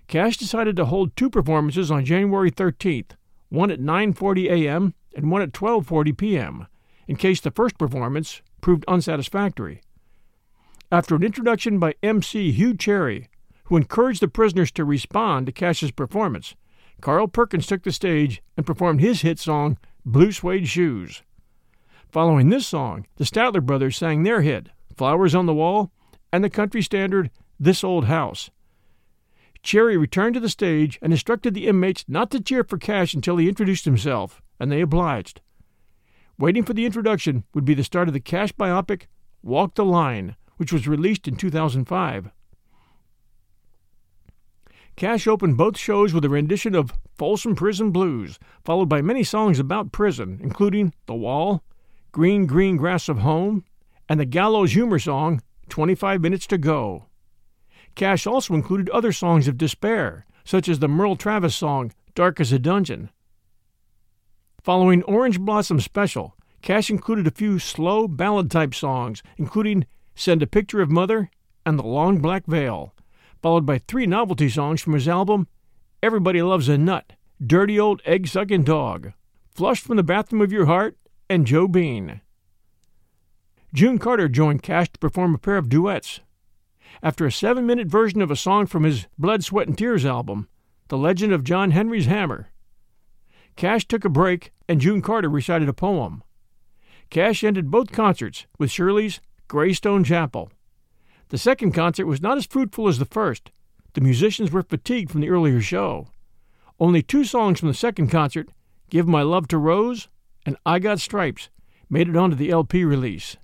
Cash 0.08 0.36
decided 0.36 0.76
to 0.76 0.86
hold 0.86 1.16
two 1.16 1.30
performances 1.30 1.90
on 1.90 2.04
January 2.04 2.50
13th, 2.50 3.12
one 3.48 3.70
at 3.70 3.80
9:40 3.80 4.50
a.m. 4.50 4.94
and 5.14 5.30
one 5.30 5.42
at 5.42 5.52
12:40 5.52 6.16
p.m., 6.16 6.66
in 7.06 7.16
case 7.16 7.40
the 7.40 7.50
first 7.50 7.78
performance 7.78 8.42
proved 8.60 8.84
unsatisfactory. 8.86 9.80
After 10.90 11.14
an 11.14 11.22
introduction 11.22 11.78
by 11.78 11.94
MC 12.02 12.52
Hugh 12.52 12.76
Cherry, 12.76 13.28
who 13.64 13.76
encouraged 13.76 14.20
the 14.20 14.28
prisoners 14.28 14.70
to 14.72 14.84
respond 14.84 15.46
to 15.46 15.52
Cash's 15.52 15.90
performance, 15.90 16.54
Carl 17.00 17.28
Perkins 17.28 17.66
took 17.66 17.82
the 17.82 17.92
stage 17.92 18.42
and 18.56 18.66
performed 18.66 19.00
his 19.00 19.22
hit 19.22 19.38
song 19.38 19.78
Blue 20.04 20.32
Suede 20.32 20.68
Shoes. 20.68 21.22
Following 22.10 22.50
this 22.50 22.66
song, 22.66 23.06
the 23.16 23.24
Statler 23.24 23.64
brothers 23.64 23.96
sang 23.96 24.22
their 24.22 24.42
hit, 24.42 24.68
Flowers 24.94 25.34
on 25.34 25.46
the 25.46 25.54
Wall, 25.54 25.90
and 26.32 26.44
the 26.44 26.50
country 26.50 26.82
standard, 26.82 27.30
This 27.58 27.82
Old 27.82 28.04
House. 28.04 28.50
Cherry 29.62 29.96
returned 29.96 30.35
to 30.35 30.40
the 30.40 30.48
stage 30.48 30.98
and 31.01 31.12
instructed 31.12 31.55
the 31.55 31.68
inmates 31.68 32.05
not 32.09 32.31
to 32.33 32.40
cheer 32.40 32.64
for 32.64 32.79
Cash 32.79 33.14
until 33.14 33.37
he 33.37 33.48
introduced 33.48 33.85
himself, 33.85 34.42
and 34.59 34.70
they 34.70 34.81
obliged. 34.81 35.40
Waiting 36.38 36.64
for 36.64 36.72
the 36.72 36.85
introduction 36.85 37.44
would 37.55 37.64
be 37.64 37.75
the 37.75 37.85
start 37.85 38.09
of 38.09 38.14
the 38.14 38.20
Cash 38.20 38.53
biopic, 38.53 39.03
Walk 39.42 39.75
the 39.75 39.85
Line, 39.85 40.37
which 40.57 40.72
was 40.72 40.88
released 40.88 41.29
in 41.29 41.37
2005. 41.37 42.31
Cash 44.96 45.27
opened 45.27 45.57
both 45.57 45.79
shows 45.79 46.12
with 46.12 46.25
a 46.25 46.29
rendition 46.29 46.75
of 46.75 46.92
Folsom 47.16 47.55
Prison 47.55 47.90
Blues, 47.90 48.38
followed 48.64 48.88
by 48.88 49.01
many 49.01 49.25
songs 49.25 49.59
about 49.59 49.92
prison, 49.92 50.38
including 50.42 50.92
The 51.07 51.14
Wall, 51.14 51.62
Green 52.11 52.46
Green 52.46 52.77
Grass 52.77 53.09
of 53.09 53.18
Home, 53.18 53.64
and 54.09 54.20
the 54.20 54.27
gallows 54.27 54.72
humor 54.72 54.98
song 54.98 55.40
25 55.68 56.20
Minutes 56.20 56.46
to 56.48 56.59
Go. 56.59 57.07
Cash 57.94 58.26
also 58.26 58.55
included 58.55 58.88
other 58.90 59.12
songs 59.12 59.48
of 59.48 59.59
despair, 59.59 60.26
such 60.44 60.68
as 60.68 60.78
the 60.78 60.88
Merle 60.88 61.16
Travis 61.16 61.55
song 61.55 61.92
Dark 62.14 62.40
as 62.40 62.52
a 62.52 62.59
Dungeon. 62.59 63.11
Following 64.62 65.02
Orange 65.05 65.40
Blossom 65.40 65.81
Special, 65.81 66.37
Cash 66.62 66.90
included 66.90 67.26
a 67.26 67.33
few 67.33 67.59
slow 67.59 68.07
ballad 68.07 68.50
type 68.50 68.74
songs, 68.74 69.22
including 69.37 69.87
Send 70.14 70.42
a 70.42 70.46
Picture 70.46 70.81
of 70.81 70.90
Mother 70.90 71.31
and 71.66 71.78
The 71.78 71.87
Long 71.87 72.20
Black 72.20 72.46
Veil, 72.46 72.94
followed 73.40 73.66
by 73.66 73.78
three 73.78 74.07
novelty 74.07 74.48
songs 74.48 74.81
from 74.81 74.92
his 74.92 75.09
album 75.09 75.48
Everybody 76.02 76.42
Loves 76.42 76.68
a 76.68 76.78
Nut, 76.78 77.14
Dirty 77.44 77.78
Old 77.78 78.02
Egg 78.05 78.28
Sucking 78.28 78.64
Dog, 78.64 79.12
Flushed 79.55 79.85
from 79.85 79.96
the 79.96 80.02
Bathroom 80.02 80.42
of 80.42 80.52
Your 80.52 80.66
Heart, 80.66 80.96
and 81.28 81.46
Joe 81.46 81.66
Bean. 81.66 82.20
June 83.74 83.98
Carter 83.98 84.28
joined 84.28 84.62
Cash 84.62 84.90
to 84.92 84.98
perform 84.98 85.35
a 85.35 85.38
pair 85.38 85.57
of 85.57 85.68
duets. 85.68 86.20
After 87.04 87.26
a 87.26 87.32
seven 87.32 87.66
minute 87.66 87.88
version 87.88 88.22
of 88.22 88.30
a 88.30 88.36
song 88.36 88.66
from 88.66 88.84
his 88.84 89.08
Blood, 89.18 89.42
Sweat, 89.42 89.66
and 89.66 89.76
Tears 89.76 90.06
album, 90.06 90.48
The 90.86 90.96
Legend 90.96 91.32
of 91.32 91.42
John 91.42 91.72
Henry's 91.72 92.06
Hammer, 92.06 92.52
Cash 93.56 93.86
took 93.88 94.04
a 94.04 94.08
break 94.08 94.52
and 94.68 94.80
June 94.80 95.02
Carter 95.02 95.28
recited 95.28 95.68
a 95.68 95.72
poem. 95.72 96.22
Cash 97.10 97.42
ended 97.42 97.72
both 97.72 97.90
concerts 97.90 98.46
with 98.56 98.70
Shirley's 98.70 99.20
Greystone 99.48 100.04
Chapel. 100.04 100.50
The 101.30 101.38
second 101.38 101.72
concert 101.72 102.06
was 102.06 102.22
not 102.22 102.38
as 102.38 102.46
fruitful 102.46 102.86
as 102.86 102.98
the 102.98 103.04
first. 103.04 103.50
The 103.94 104.00
musicians 104.00 104.52
were 104.52 104.62
fatigued 104.62 105.10
from 105.10 105.22
the 105.22 105.28
earlier 105.28 105.60
show. 105.60 106.06
Only 106.78 107.02
two 107.02 107.24
songs 107.24 107.58
from 107.58 107.68
the 107.68 107.74
second 107.74 108.08
concert, 108.08 108.48
Give 108.90 109.08
My 109.08 109.22
Love 109.22 109.48
to 109.48 109.58
Rose 109.58 110.08
and 110.46 110.56
I 110.64 110.78
Got 110.78 111.00
Stripes, 111.00 111.50
made 111.90 112.08
it 112.08 112.16
onto 112.16 112.36
the 112.36 112.50
LP 112.50 112.84
release. 112.84 113.36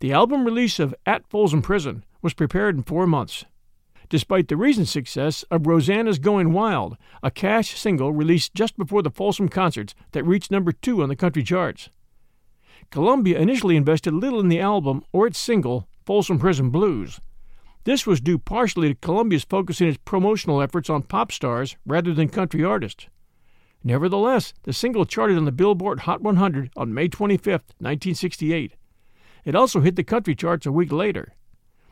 The 0.00 0.12
album 0.12 0.44
release 0.44 0.80
of 0.80 0.94
At 1.06 1.26
Folsom 1.28 1.62
Prison 1.62 2.04
was 2.24 2.34
prepared 2.34 2.74
in 2.74 2.82
four 2.82 3.06
months. 3.06 3.44
Despite 4.08 4.48
the 4.48 4.56
recent 4.56 4.88
success 4.88 5.44
of 5.50 5.66
Rosanna's 5.66 6.18
Going 6.18 6.52
Wild, 6.52 6.96
a 7.22 7.30
cash 7.30 7.78
single 7.78 8.12
released 8.12 8.54
just 8.54 8.76
before 8.76 9.02
the 9.02 9.10
Folsom 9.10 9.48
concerts 9.48 9.94
that 10.12 10.24
reached 10.24 10.50
number 10.50 10.72
two 10.72 11.02
on 11.02 11.08
the 11.08 11.16
country 11.16 11.42
charts. 11.42 11.90
Columbia 12.90 13.38
initially 13.38 13.76
invested 13.76 14.12
little 14.12 14.40
in 14.40 14.48
the 14.48 14.60
album 14.60 15.04
or 15.12 15.26
its 15.26 15.38
single 15.38 15.88
Folsom 16.04 16.38
Prison 16.38 16.70
Blues. 16.70 17.20
This 17.84 18.06
was 18.06 18.20
due 18.20 18.38
partially 18.38 18.88
to 18.88 18.94
Columbia's 18.94 19.44
focusing 19.44 19.88
its 19.88 19.98
promotional 20.04 20.62
efforts 20.62 20.88
on 20.88 21.02
pop 21.02 21.30
stars 21.30 21.76
rather 21.86 22.14
than 22.14 22.28
country 22.28 22.64
artists. 22.64 23.06
Nevertheless, 23.82 24.54
the 24.62 24.72
single 24.72 25.04
charted 25.04 25.36
on 25.36 25.44
the 25.44 25.52
Billboard 25.52 26.00
Hot 26.00 26.22
100 26.22 26.70
on 26.74 26.94
May 26.94 27.08
25, 27.08 27.52
1968. 27.52 28.72
It 29.44 29.54
also 29.54 29.80
hit 29.80 29.96
the 29.96 30.04
country 30.04 30.34
charts 30.34 30.64
a 30.64 30.72
week 30.72 30.90
later. 30.90 31.34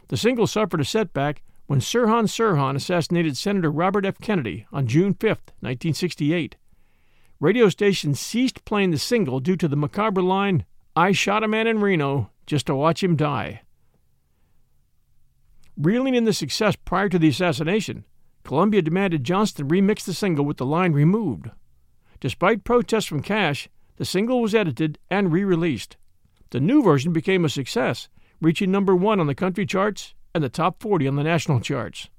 The 0.08 0.16
single 0.16 0.46
suffered 0.46 0.80
a 0.80 0.84
setback 0.84 1.42
when 1.66 1.80
Sirhan 1.80 2.24
Sirhan 2.24 2.76
assassinated 2.76 3.36
Senator 3.36 3.70
Robert 3.70 4.04
F. 4.04 4.18
Kennedy 4.20 4.66
on 4.72 4.86
June 4.86 5.14
5, 5.14 5.28
1968. 5.30 6.56
Radio 7.40 7.68
stations 7.68 8.20
ceased 8.20 8.64
playing 8.64 8.90
the 8.90 8.98
single 8.98 9.40
due 9.40 9.56
to 9.56 9.68
the 9.68 9.76
macabre 9.76 10.22
line, 10.22 10.64
I 10.94 11.12
shot 11.12 11.42
a 11.42 11.48
man 11.48 11.66
in 11.66 11.80
Reno 11.80 12.30
just 12.46 12.66
to 12.66 12.74
watch 12.74 13.02
him 13.02 13.16
die. 13.16 13.62
Reeling 15.76 16.14
in 16.14 16.24
the 16.24 16.34
success 16.34 16.76
prior 16.76 17.08
to 17.08 17.18
the 17.18 17.28
assassination, 17.28 18.04
Columbia 18.44 18.82
demanded 18.82 19.24
Johnston 19.24 19.68
remix 19.68 20.04
the 20.04 20.12
single 20.12 20.44
with 20.44 20.58
the 20.58 20.66
line 20.66 20.92
removed. 20.92 21.50
Despite 22.20 22.64
protests 22.64 23.06
from 23.06 23.22
Cash, 23.22 23.68
the 23.96 24.04
single 24.04 24.40
was 24.40 24.54
edited 24.54 24.98
and 25.10 25.32
re 25.32 25.44
released. 25.44 25.96
The 26.50 26.60
new 26.60 26.82
version 26.82 27.12
became 27.12 27.44
a 27.44 27.48
success, 27.48 28.08
reaching 28.42 28.72
number 28.72 28.94
one 28.94 29.20
on 29.20 29.28
the 29.28 29.34
country 29.34 29.64
charts 29.64 30.14
and 30.34 30.42
the 30.42 30.48
top 30.48 30.82
40 30.82 31.06
on 31.06 31.16
the 31.16 31.22
national 31.22 31.60
charts. 31.60 32.10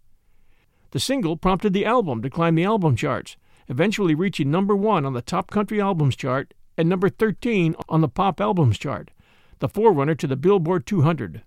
The 0.91 0.99
single 0.99 1.36
prompted 1.36 1.73
the 1.73 1.86
album 1.86 2.21
to 2.21 2.29
climb 2.29 2.55
the 2.55 2.63
album 2.63 2.95
charts, 2.95 3.36
eventually 3.67 4.15
reaching 4.15 4.49
number 4.49 4.75
one 4.75 5.05
on 5.05 5.13
the 5.13 5.21
top 5.21 5.51
country 5.51 5.81
albums 5.81 6.15
chart 6.15 6.53
and 6.77 6.88
number 6.88 7.09
13 7.09 7.75
on 7.89 8.01
the 8.01 8.07
pop 8.07 8.39
albums 8.39 8.77
chart, 8.77 9.12
the 9.59 9.67
forerunner 9.67 10.15
to 10.15 10.27
the 10.27 10.38
Billboard 10.38 10.86
200. 10.86 11.43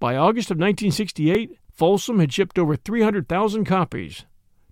By 0.00 0.16
August 0.16 0.50
of 0.50 0.56
1968, 0.56 1.56
Folsom 1.70 2.18
had 2.18 2.32
shipped 2.32 2.58
over 2.58 2.76
300,000 2.76 3.64
copies. 3.64 4.24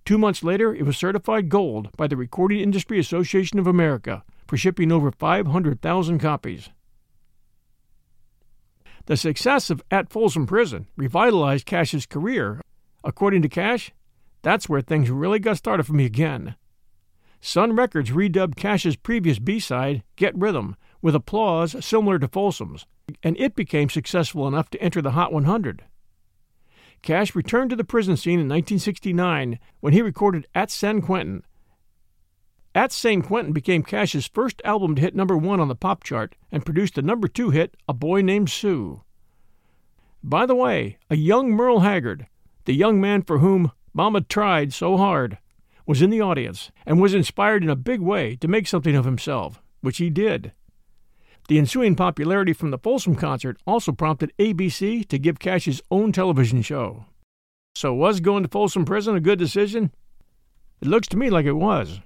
Two 0.05 0.19
months 0.19 0.43
later, 0.43 0.75
it 0.75 0.85
was 0.85 0.97
certified 0.97 1.49
gold 1.49 1.89
by 1.97 2.07
the 2.07 2.17
Recording 2.17 2.61
Industry 2.61 2.99
Association 2.99 3.59
of 3.59 3.67
America 3.67 4.25
for 4.47 4.57
shipping 4.57 4.91
over 4.91 5.11
500,000 5.11 6.19
copies. 6.19 6.71
The 9.07 9.17
success 9.17 9.71
of 9.71 9.83
At 9.89 10.11
Folsom 10.11 10.47
Prison 10.47 10.89
revitalized 10.97 11.65
Cash's 11.65 12.07
career. 12.07 12.61
According 13.05 13.43
to 13.43 13.49
Cash, 13.49 13.93
that's 14.43 14.69
where 14.69 14.81
things 14.81 15.11
really 15.11 15.39
got 15.39 15.59
started 15.59 15.85
for 15.85 15.93
me 15.93 16.05
again. 16.05 16.57
Sun 17.41 17.77
Records 17.77 18.11
redubbed 18.11 18.57
Cash's 18.57 18.97
previous 18.97 19.39
B 19.39 19.61
side, 19.61 20.03
Get 20.17 20.37
Rhythm, 20.37 20.75
with 21.01 21.15
applause 21.15 21.85
similar 21.85 22.19
to 22.19 22.27
Folsom's, 22.27 22.85
and 23.23 23.37
it 23.39 23.55
became 23.55 23.89
successful 23.89 24.49
enough 24.49 24.71
to 24.71 24.83
enter 24.83 25.01
the 25.01 25.13
Hot 25.13 25.33
100. 25.33 25.85
Cash 27.03 27.37
returned 27.37 27.71
to 27.71 27.77
the 27.77 27.85
prison 27.85 28.17
scene 28.17 28.41
in 28.41 28.49
1969 28.49 29.61
when 29.79 29.93
he 29.93 30.03
recorded 30.03 30.49
At 30.53 30.73
San 30.73 31.01
Quentin. 31.01 31.45
At 32.77 32.93
San 32.93 33.23
Quentin 33.23 33.55
became 33.55 33.83
Cash's 33.83 34.27
first 34.27 34.61
album 34.63 34.97
to 34.97 35.01
hit 35.01 35.15
number 35.15 35.35
one 35.35 35.61
on 35.61 35.69
the 35.69 35.75
pop 35.75 36.05
chart 36.05 36.35
and 36.53 36.63
produced 36.63 36.97
the 36.97 37.01
number 37.01 37.27
two 37.27 37.49
hit, 37.49 37.75
A 37.89 37.95
Boy 37.95 38.21
Named 38.21 38.51
Sue. 38.51 39.01
By 40.23 40.45
the 40.45 40.55
way, 40.55 40.99
a 41.09 41.17
young 41.17 41.53
Merle 41.53 41.81
Haggard, 41.81 42.27
the 42.67 42.75
young 42.75 43.01
man 43.01 43.23
for 43.23 43.39
whom 43.39 43.73
Mama 43.95 44.21
tried 44.21 44.75
so 44.75 44.99
hard, 44.99 45.39
was 45.87 46.03
in 46.03 46.11
the 46.11 46.21
audience 46.21 46.71
and 46.85 47.01
was 47.01 47.15
inspired 47.15 47.63
in 47.63 47.71
a 47.71 47.77
big 47.77 48.03
way 48.03 48.37
to 48.37 48.47
make 48.47 48.69
something 48.69 48.95
of 48.95 49.07
himself, 49.07 49.63
which 49.81 49.97
he 49.97 50.11
did. 50.11 50.53
The 51.49 51.57
ensuing 51.57 51.95
popularity 51.95 52.53
from 52.53 52.73
the 52.73 52.79
Folsom 52.79 53.15
concert 53.15 53.57
also 53.67 53.91
prompted 53.91 54.35
ABC 54.39 55.09
to 55.09 55.19
give 55.19 55.39
Cash 55.39 55.65
his 55.65 55.81
own 55.91 56.13
television 56.13 56.61
show. 56.61 57.07
So, 57.75 57.95
was 57.95 58.21
going 58.21 58.43
to 58.43 58.51
Folsom 58.51 58.85
Prison 58.85 59.17
a 59.17 59.21
good 59.21 59.39
decision? 59.39 59.93
It 60.83 60.89
looks 60.89 61.09
to 61.09 61.17
me 61.17 61.31
like 61.31 61.47
it 61.47 61.53
was. 61.53 62.01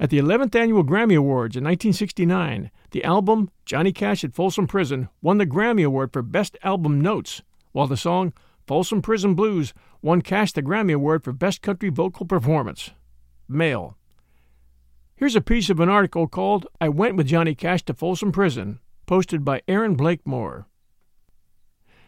At 0.00 0.10
the 0.10 0.18
11th 0.18 0.54
Annual 0.54 0.84
Grammy 0.84 1.16
Awards 1.16 1.56
in 1.56 1.64
1969, 1.64 2.70
the 2.90 3.04
album 3.04 3.50
Johnny 3.64 3.92
Cash 3.92 4.24
at 4.24 4.34
Folsom 4.34 4.66
Prison 4.66 5.08
won 5.20 5.38
the 5.38 5.46
Grammy 5.46 5.84
Award 5.84 6.12
for 6.12 6.22
Best 6.22 6.56
Album 6.62 7.00
Notes, 7.00 7.42
while 7.72 7.86
the 7.86 7.96
song 7.96 8.32
Folsom 8.66 9.02
Prison 9.02 9.34
Blues 9.34 9.74
won 10.00 10.22
Cash 10.22 10.52
the 10.52 10.62
Grammy 10.62 10.94
Award 10.94 11.24
for 11.24 11.32
Best 11.32 11.62
Country 11.62 11.88
Vocal 11.88 12.26
Performance. 12.26 12.90
Male. 13.48 13.96
Here's 15.14 15.36
a 15.36 15.40
piece 15.40 15.70
of 15.70 15.78
an 15.78 15.88
article 15.88 16.26
called 16.26 16.66
I 16.80 16.88
Went 16.88 17.16
with 17.16 17.28
Johnny 17.28 17.54
Cash 17.54 17.84
to 17.84 17.94
Folsom 17.94 18.32
Prison, 18.32 18.80
posted 19.06 19.44
by 19.44 19.62
Erin 19.68 19.94
Blakemore. 19.94 20.66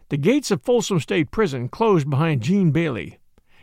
The 0.09 0.17
gates 0.17 0.51
of 0.51 0.63
Folsom 0.63 1.01
State 1.01 1.31
Prison 1.31 1.69
closed 1.69 2.11
behind 2.11 2.43
Gene 2.43 2.71
Bailey. 2.73 3.19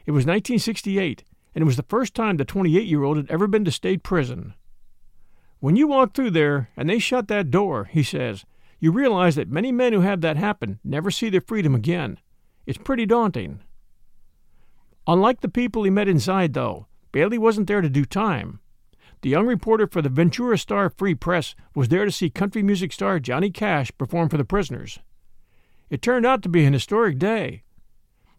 It 0.05 0.11
was 0.11 0.25
1968, 0.25 1.23
and 1.53 1.61
it 1.61 1.65
was 1.65 1.77
the 1.77 1.83
first 1.83 2.13
time 2.13 2.37
the 2.37 2.45
28 2.45 2.85
year 2.85 3.03
old 3.03 3.17
had 3.17 3.29
ever 3.29 3.47
been 3.47 3.65
to 3.65 3.71
state 3.71 4.03
prison. 4.03 4.53
When 5.59 5.75
you 5.75 5.87
walk 5.87 6.13
through 6.13 6.31
there 6.31 6.69
and 6.75 6.89
they 6.89 6.99
shut 6.99 7.27
that 7.27 7.51
door, 7.51 7.85
he 7.85 8.03
says, 8.03 8.45
you 8.79 8.91
realize 8.91 9.35
that 9.35 9.49
many 9.51 9.71
men 9.71 9.93
who 9.93 10.01
have 10.01 10.21
that 10.21 10.37
happen 10.37 10.79
never 10.83 11.11
see 11.11 11.29
their 11.29 11.39
freedom 11.39 11.75
again. 11.75 12.17
It's 12.65 12.79
pretty 12.79 13.05
daunting. 13.05 13.61
Unlike 15.05 15.41
the 15.41 15.49
people 15.49 15.83
he 15.83 15.91
met 15.91 16.07
inside, 16.07 16.53
though, 16.53 16.87
Bailey 17.11 17.37
wasn't 17.37 17.67
there 17.67 17.81
to 17.81 17.89
do 17.89 18.05
time. 18.05 18.59
The 19.21 19.29
young 19.29 19.45
reporter 19.45 19.85
for 19.85 20.01
the 20.01 20.09
Ventura 20.09 20.57
Star 20.57 20.89
Free 20.89 21.13
Press 21.13 21.53
was 21.75 21.89
there 21.89 22.05
to 22.05 22.11
see 22.11 22.31
country 22.31 22.63
music 22.63 22.91
star 22.91 23.19
Johnny 23.19 23.51
Cash 23.51 23.91
perform 23.99 24.29
for 24.29 24.37
the 24.37 24.43
prisoners. 24.43 24.99
It 25.91 26.01
turned 26.01 26.25
out 26.25 26.41
to 26.41 26.49
be 26.49 26.65
an 26.65 26.73
historic 26.73 27.19
day. 27.19 27.61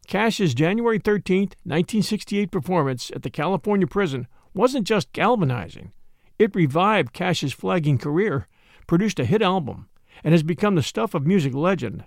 Cash's 0.06 0.54
January 0.54 0.98
13, 0.98 1.40
1968 1.64 2.50
performance 2.50 3.10
at 3.14 3.22
the 3.22 3.30
California 3.30 3.86
prison 3.86 4.26
wasn't 4.54 4.86
just 4.86 5.12
galvanizing. 5.12 5.92
It 6.38 6.54
revived 6.54 7.12
Cash's 7.12 7.52
flagging 7.52 7.98
career, 7.98 8.48
produced 8.86 9.20
a 9.20 9.24
hit 9.24 9.42
album, 9.42 9.88
and 10.24 10.32
has 10.32 10.42
become 10.42 10.74
the 10.74 10.82
stuff 10.82 11.14
of 11.14 11.26
music 11.26 11.54
legend. 11.54 12.04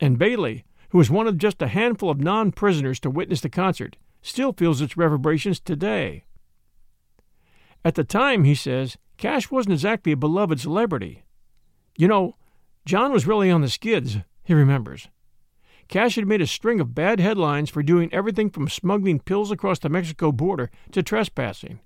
And 0.00 0.18
Bailey, 0.18 0.64
who 0.90 0.98
was 0.98 1.10
one 1.10 1.26
of 1.26 1.38
just 1.38 1.62
a 1.62 1.68
handful 1.68 2.10
of 2.10 2.20
non 2.20 2.52
prisoners 2.52 3.00
to 3.00 3.10
witness 3.10 3.40
the 3.40 3.48
concert, 3.48 3.96
still 4.22 4.52
feels 4.52 4.80
its 4.80 4.96
reverberations 4.96 5.60
today. 5.60 6.24
At 7.84 7.94
the 7.94 8.04
time, 8.04 8.44
he 8.44 8.54
says, 8.54 8.96
Cash 9.16 9.50
wasn't 9.50 9.74
exactly 9.74 10.12
a 10.12 10.16
beloved 10.16 10.60
celebrity. 10.60 11.24
You 11.96 12.08
know, 12.08 12.36
John 12.86 13.12
was 13.12 13.26
really 13.26 13.50
on 13.50 13.60
the 13.60 13.68
skids, 13.68 14.18
he 14.42 14.54
remembers. 14.54 15.08
Cash 15.88 16.16
had 16.16 16.26
made 16.26 16.40
a 16.40 16.46
string 16.46 16.80
of 16.80 16.94
bad 16.94 17.20
headlines 17.20 17.70
for 17.70 17.82
doing 17.82 18.12
everything 18.12 18.50
from 18.50 18.68
smuggling 18.68 19.20
pills 19.20 19.50
across 19.50 19.78
the 19.78 19.88
Mexico 19.88 20.32
border 20.32 20.70
to 20.92 21.02
trespassing. 21.02 21.80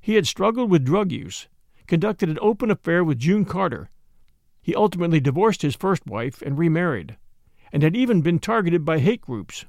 He 0.00 0.14
had 0.14 0.26
struggled 0.26 0.70
with 0.70 0.84
drug 0.84 1.12
use, 1.12 1.48
conducted 1.86 2.28
an 2.28 2.38
open 2.40 2.70
affair 2.70 3.02
with 3.02 3.18
June 3.18 3.44
Carter. 3.44 3.90
He 4.60 4.74
ultimately 4.74 5.20
divorced 5.20 5.62
his 5.62 5.76
first 5.76 6.06
wife 6.06 6.42
and 6.42 6.58
remarried, 6.58 7.16
and 7.72 7.82
had 7.82 7.96
even 7.96 8.22
been 8.22 8.38
targeted 8.38 8.84
by 8.84 8.98
hate 8.98 9.20
groups. 9.20 9.64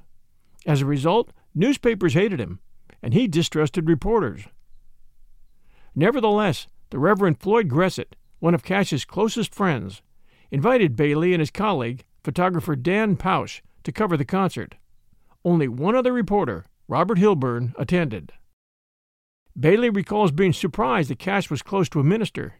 As 0.66 0.80
a 0.80 0.86
result, 0.86 1.32
newspapers 1.54 2.14
hated 2.14 2.40
him, 2.40 2.60
and 3.02 3.14
he 3.14 3.26
distrusted 3.26 3.88
reporters. 3.88 4.44
Nevertheless, 5.94 6.66
the 6.90 6.98
Reverend 6.98 7.40
Floyd 7.40 7.68
Gressett, 7.68 8.14
one 8.38 8.54
of 8.54 8.62
Cash's 8.62 9.04
closest 9.04 9.54
friends, 9.54 10.02
invited 10.50 10.96
Bailey 10.96 11.32
and 11.32 11.40
his 11.40 11.50
colleague, 11.50 12.04
photographer 12.22 12.76
Dan 12.76 13.16
Pausch, 13.16 13.60
to 13.84 13.92
cover 13.92 14.16
the 14.16 14.24
concert. 14.24 14.76
Only 15.44 15.68
one 15.68 15.94
other 15.94 16.12
reporter, 16.12 16.66
Robert 16.88 17.18
Hilburn, 17.18 17.72
attended. 17.78 18.32
Bailey 19.58 19.90
recalls 19.90 20.32
being 20.32 20.52
surprised 20.52 21.10
that 21.10 21.18
Cash 21.18 21.50
was 21.50 21.62
close 21.62 21.88
to 21.90 22.00
a 22.00 22.04
minister. 22.04 22.54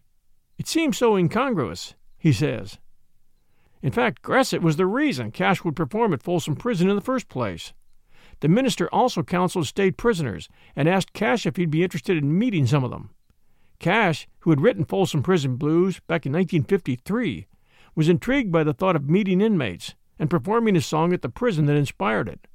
It 0.58 0.66
seemed 0.66 0.96
so 0.96 1.16
incongruous, 1.16 1.94
he 2.18 2.32
says. 2.32 2.78
In 3.82 3.92
fact, 3.92 4.22
Gressett 4.22 4.60
was 4.60 4.76
the 4.76 4.86
reason 4.86 5.30
Cash 5.30 5.64
would 5.64 5.76
perform 5.76 6.12
at 6.12 6.22
Folsom 6.22 6.56
Prison 6.56 6.88
in 6.88 6.96
the 6.96 7.02
first 7.02 7.28
place. 7.28 7.72
The 8.40 8.48
minister 8.48 8.88
also 8.92 9.22
counseled 9.22 9.66
state 9.66 9.96
prisoners 9.96 10.48
and 10.74 10.88
asked 10.88 11.12
Cash 11.12 11.46
if 11.46 11.56
he'd 11.56 11.70
be 11.70 11.82
interested 11.82 12.16
in 12.16 12.38
meeting 12.38 12.66
some 12.66 12.84
of 12.84 12.90
them. 12.90 13.10
Cash, 13.78 14.28
who 14.40 14.50
had 14.50 14.60
written 14.60 14.84
Folsom 14.84 15.22
Prison 15.22 15.56
Blues 15.56 16.00
back 16.00 16.26
in 16.26 16.32
1953, 16.32 17.46
was 17.94 18.08
intrigued 18.08 18.52
by 18.52 18.64
the 18.64 18.74
thought 18.74 18.96
of 18.96 19.08
meeting 19.08 19.40
inmates 19.40 19.94
and 20.18 20.30
performing 20.30 20.76
a 20.76 20.80
song 20.80 21.12
at 21.12 21.22
the 21.22 21.28
prison 21.28 21.66
that 21.66 21.76
inspired 21.76 22.28
it. 22.28 22.46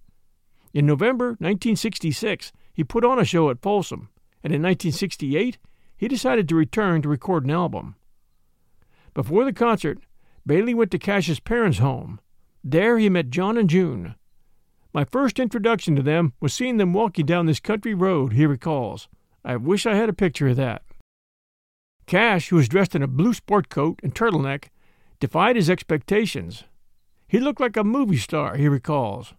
In 0.74 0.86
November 0.86 1.28
1966, 1.40 2.52
he 2.74 2.84
put 2.84 3.06
on 3.06 3.20
a 3.20 3.26
show 3.26 3.50
at 3.50 3.62
Folsom, 3.62 4.10
and 4.44 4.54
in 4.54 4.62
1968, 4.62 5.58
he 5.98 6.08
decided 6.08 6.48
to 6.50 6.56
return 6.56 7.02
to 7.02 7.10
record 7.10 7.46
an 7.46 7.52
album. 7.52 7.96
Before 9.14 9.46
the 9.46 9.54
concert, 9.54 10.00
Bailey 10.46 10.74
went 10.74 10.92
to 10.92 11.00
Cash's 11.00 11.40
parents' 11.40 11.80
home. 11.80 12.20
There 12.64 12.98
he 12.98 13.10
met 13.10 13.30
John 13.30 13.58
and 13.58 13.70
June. 13.70 14.16
My 14.94 15.06
first 15.06 15.40
introduction 15.40 15.96
to 15.96 16.02
them 16.02 16.34
was 16.40 16.54
seeing 16.54 16.78
them 16.78 16.94
walking 16.94 17.26
down 17.26 17.46
this 17.46 17.60
country 17.60 17.94
road, 17.94 18.34
he 18.34 18.46
recalls. 18.46 19.08
I 19.44 19.56
wish 19.56 19.86
I 19.86 19.96
had 19.96 20.10
a 20.10 20.14
picture 20.14 20.50
of 20.50 20.56
that. 20.58 20.84
Cash, 22.06 22.50
who 22.50 22.58
was 22.58 22.70
dressed 22.70 22.96
in 22.96 23.02
a 23.02 23.08
blue 23.08 23.34
sport 23.34 23.70
coat 23.70 24.00
and 24.04 24.14
turtleneck, 24.14 24.66
defied 25.20 25.56
his 25.56 25.70
expectations. 25.70 26.64
He 27.28 27.40
looked 27.40 27.60
like 27.60 27.78
a 27.78 27.84
movie 27.84 28.18
star, 28.18 28.56
he 28.56 28.68
recalls. 28.68 29.34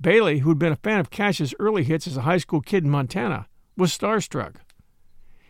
Bailey, 0.00 0.38
who 0.38 0.48
had 0.48 0.58
been 0.58 0.72
a 0.72 0.76
fan 0.76 1.00
of 1.00 1.10
Cash's 1.10 1.54
early 1.58 1.84
hits 1.84 2.06
as 2.06 2.16
a 2.16 2.22
high 2.22 2.38
school 2.38 2.60
kid 2.60 2.84
in 2.84 2.90
Montana, 2.90 3.46
was 3.76 3.96
starstruck. 3.96 4.56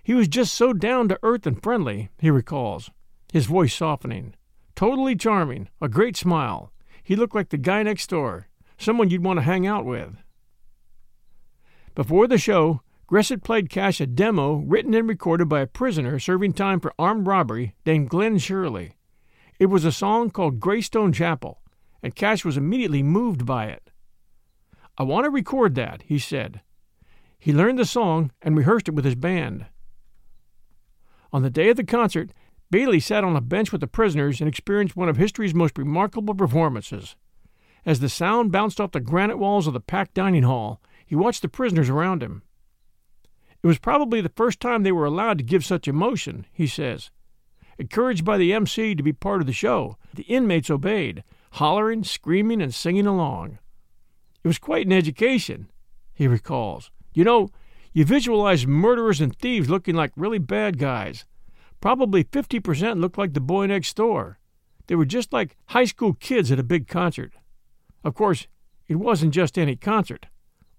He 0.02 0.14
was 0.14 0.28
just 0.28 0.54
so 0.54 0.72
down 0.72 1.08
to 1.08 1.18
earth 1.22 1.46
and 1.46 1.62
friendly, 1.62 2.10
he 2.18 2.30
recalls, 2.30 2.90
his 3.32 3.46
voice 3.46 3.74
softening. 3.74 4.34
Totally 4.74 5.14
charming, 5.14 5.68
a 5.80 5.88
great 5.88 6.16
smile. 6.16 6.72
He 7.02 7.14
looked 7.16 7.34
like 7.34 7.50
the 7.50 7.58
guy 7.58 7.82
next 7.82 8.08
door, 8.10 8.48
someone 8.78 9.10
you'd 9.10 9.24
want 9.24 9.38
to 9.38 9.42
hang 9.42 9.66
out 9.66 9.84
with. 9.84 10.16
Before 11.94 12.26
the 12.26 12.38
show, 12.38 12.80
Gressett 13.10 13.42
played 13.42 13.68
Cash 13.70 14.00
a 14.00 14.06
demo 14.06 14.54
written 14.54 14.94
and 14.94 15.08
recorded 15.08 15.48
by 15.48 15.60
a 15.60 15.66
prisoner 15.66 16.18
serving 16.18 16.52
time 16.52 16.80
for 16.80 16.94
armed 16.98 17.26
robbery 17.26 17.74
named 17.84 18.08
Glenn 18.08 18.38
Shirley. 18.38 18.96
It 19.60 19.66
was 19.66 19.84
a 19.84 19.92
song 19.92 20.30
called 20.30 20.58
Greystone 20.58 21.12
Chapel, 21.12 21.60
and 22.02 22.14
Cash 22.14 22.46
was 22.46 22.56
immediately 22.56 23.02
moved 23.02 23.44
by 23.44 23.66
it. 23.66 23.90
I 24.96 25.02
want 25.02 25.24
to 25.26 25.30
record 25.30 25.74
that, 25.74 26.00
he 26.06 26.18
said. 26.18 26.62
He 27.38 27.52
learned 27.52 27.78
the 27.78 27.84
song 27.84 28.32
and 28.40 28.56
rehearsed 28.56 28.88
it 28.88 28.94
with 28.94 29.04
his 29.04 29.16
band. 29.16 29.66
On 31.30 31.42
the 31.42 31.50
day 31.50 31.68
of 31.68 31.76
the 31.76 31.84
concert, 31.84 32.32
Bailey 32.70 33.00
sat 33.00 33.22
on 33.22 33.36
a 33.36 33.42
bench 33.42 33.70
with 33.70 33.82
the 33.82 33.86
prisoners 33.86 34.40
and 34.40 34.48
experienced 34.48 34.96
one 34.96 35.10
of 35.10 35.18
history's 35.18 35.54
most 35.54 35.76
remarkable 35.76 36.34
performances. 36.34 37.14
As 37.84 38.00
the 38.00 38.08
sound 38.08 38.50
bounced 38.50 38.80
off 38.80 38.92
the 38.92 39.00
granite 39.00 39.38
walls 39.38 39.66
of 39.66 39.74
the 39.74 39.80
packed 39.80 40.14
dining 40.14 40.44
hall, 40.44 40.80
he 41.04 41.14
watched 41.14 41.42
the 41.42 41.48
prisoners 41.50 41.90
around 41.90 42.22
him. 42.22 42.42
It 43.62 43.66
was 43.66 43.78
probably 43.78 44.22
the 44.22 44.32
first 44.34 44.58
time 44.58 44.84
they 44.84 44.92
were 44.92 45.04
allowed 45.04 45.36
to 45.36 45.44
give 45.44 45.66
such 45.66 45.86
emotion, 45.86 46.46
he 46.50 46.66
says. 46.66 47.10
Encouraged 47.80 48.26
by 48.26 48.36
the 48.36 48.52
MC 48.52 48.94
to 48.94 49.02
be 49.02 49.14
part 49.14 49.40
of 49.40 49.46
the 49.46 49.54
show, 49.54 49.96
the 50.12 50.24
inmates 50.24 50.68
obeyed, 50.68 51.24
hollering, 51.52 52.04
screaming, 52.04 52.60
and 52.60 52.74
singing 52.74 53.06
along. 53.06 53.58
It 54.44 54.48
was 54.48 54.58
quite 54.58 54.84
an 54.84 54.92
education, 54.92 55.70
he 56.12 56.28
recalls. 56.28 56.90
You 57.14 57.24
know, 57.24 57.48
you 57.94 58.04
visualize 58.04 58.66
murderers 58.66 59.22
and 59.22 59.34
thieves 59.34 59.70
looking 59.70 59.94
like 59.94 60.12
really 60.14 60.38
bad 60.38 60.76
guys. 60.76 61.24
Probably 61.80 62.22
50% 62.22 63.00
looked 63.00 63.16
like 63.16 63.32
the 63.32 63.40
boy 63.40 63.64
next 63.64 63.96
door. 63.96 64.38
They 64.86 64.94
were 64.94 65.06
just 65.06 65.32
like 65.32 65.56
high 65.68 65.86
school 65.86 66.12
kids 66.12 66.52
at 66.52 66.58
a 66.58 66.62
big 66.62 66.86
concert. 66.86 67.32
Of 68.04 68.12
course, 68.12 68.46
it 68.88 68.96
wasn't 68.96 69.32
just 69.32 69.56
any 69.56 69.74
concert. 69.74 70.26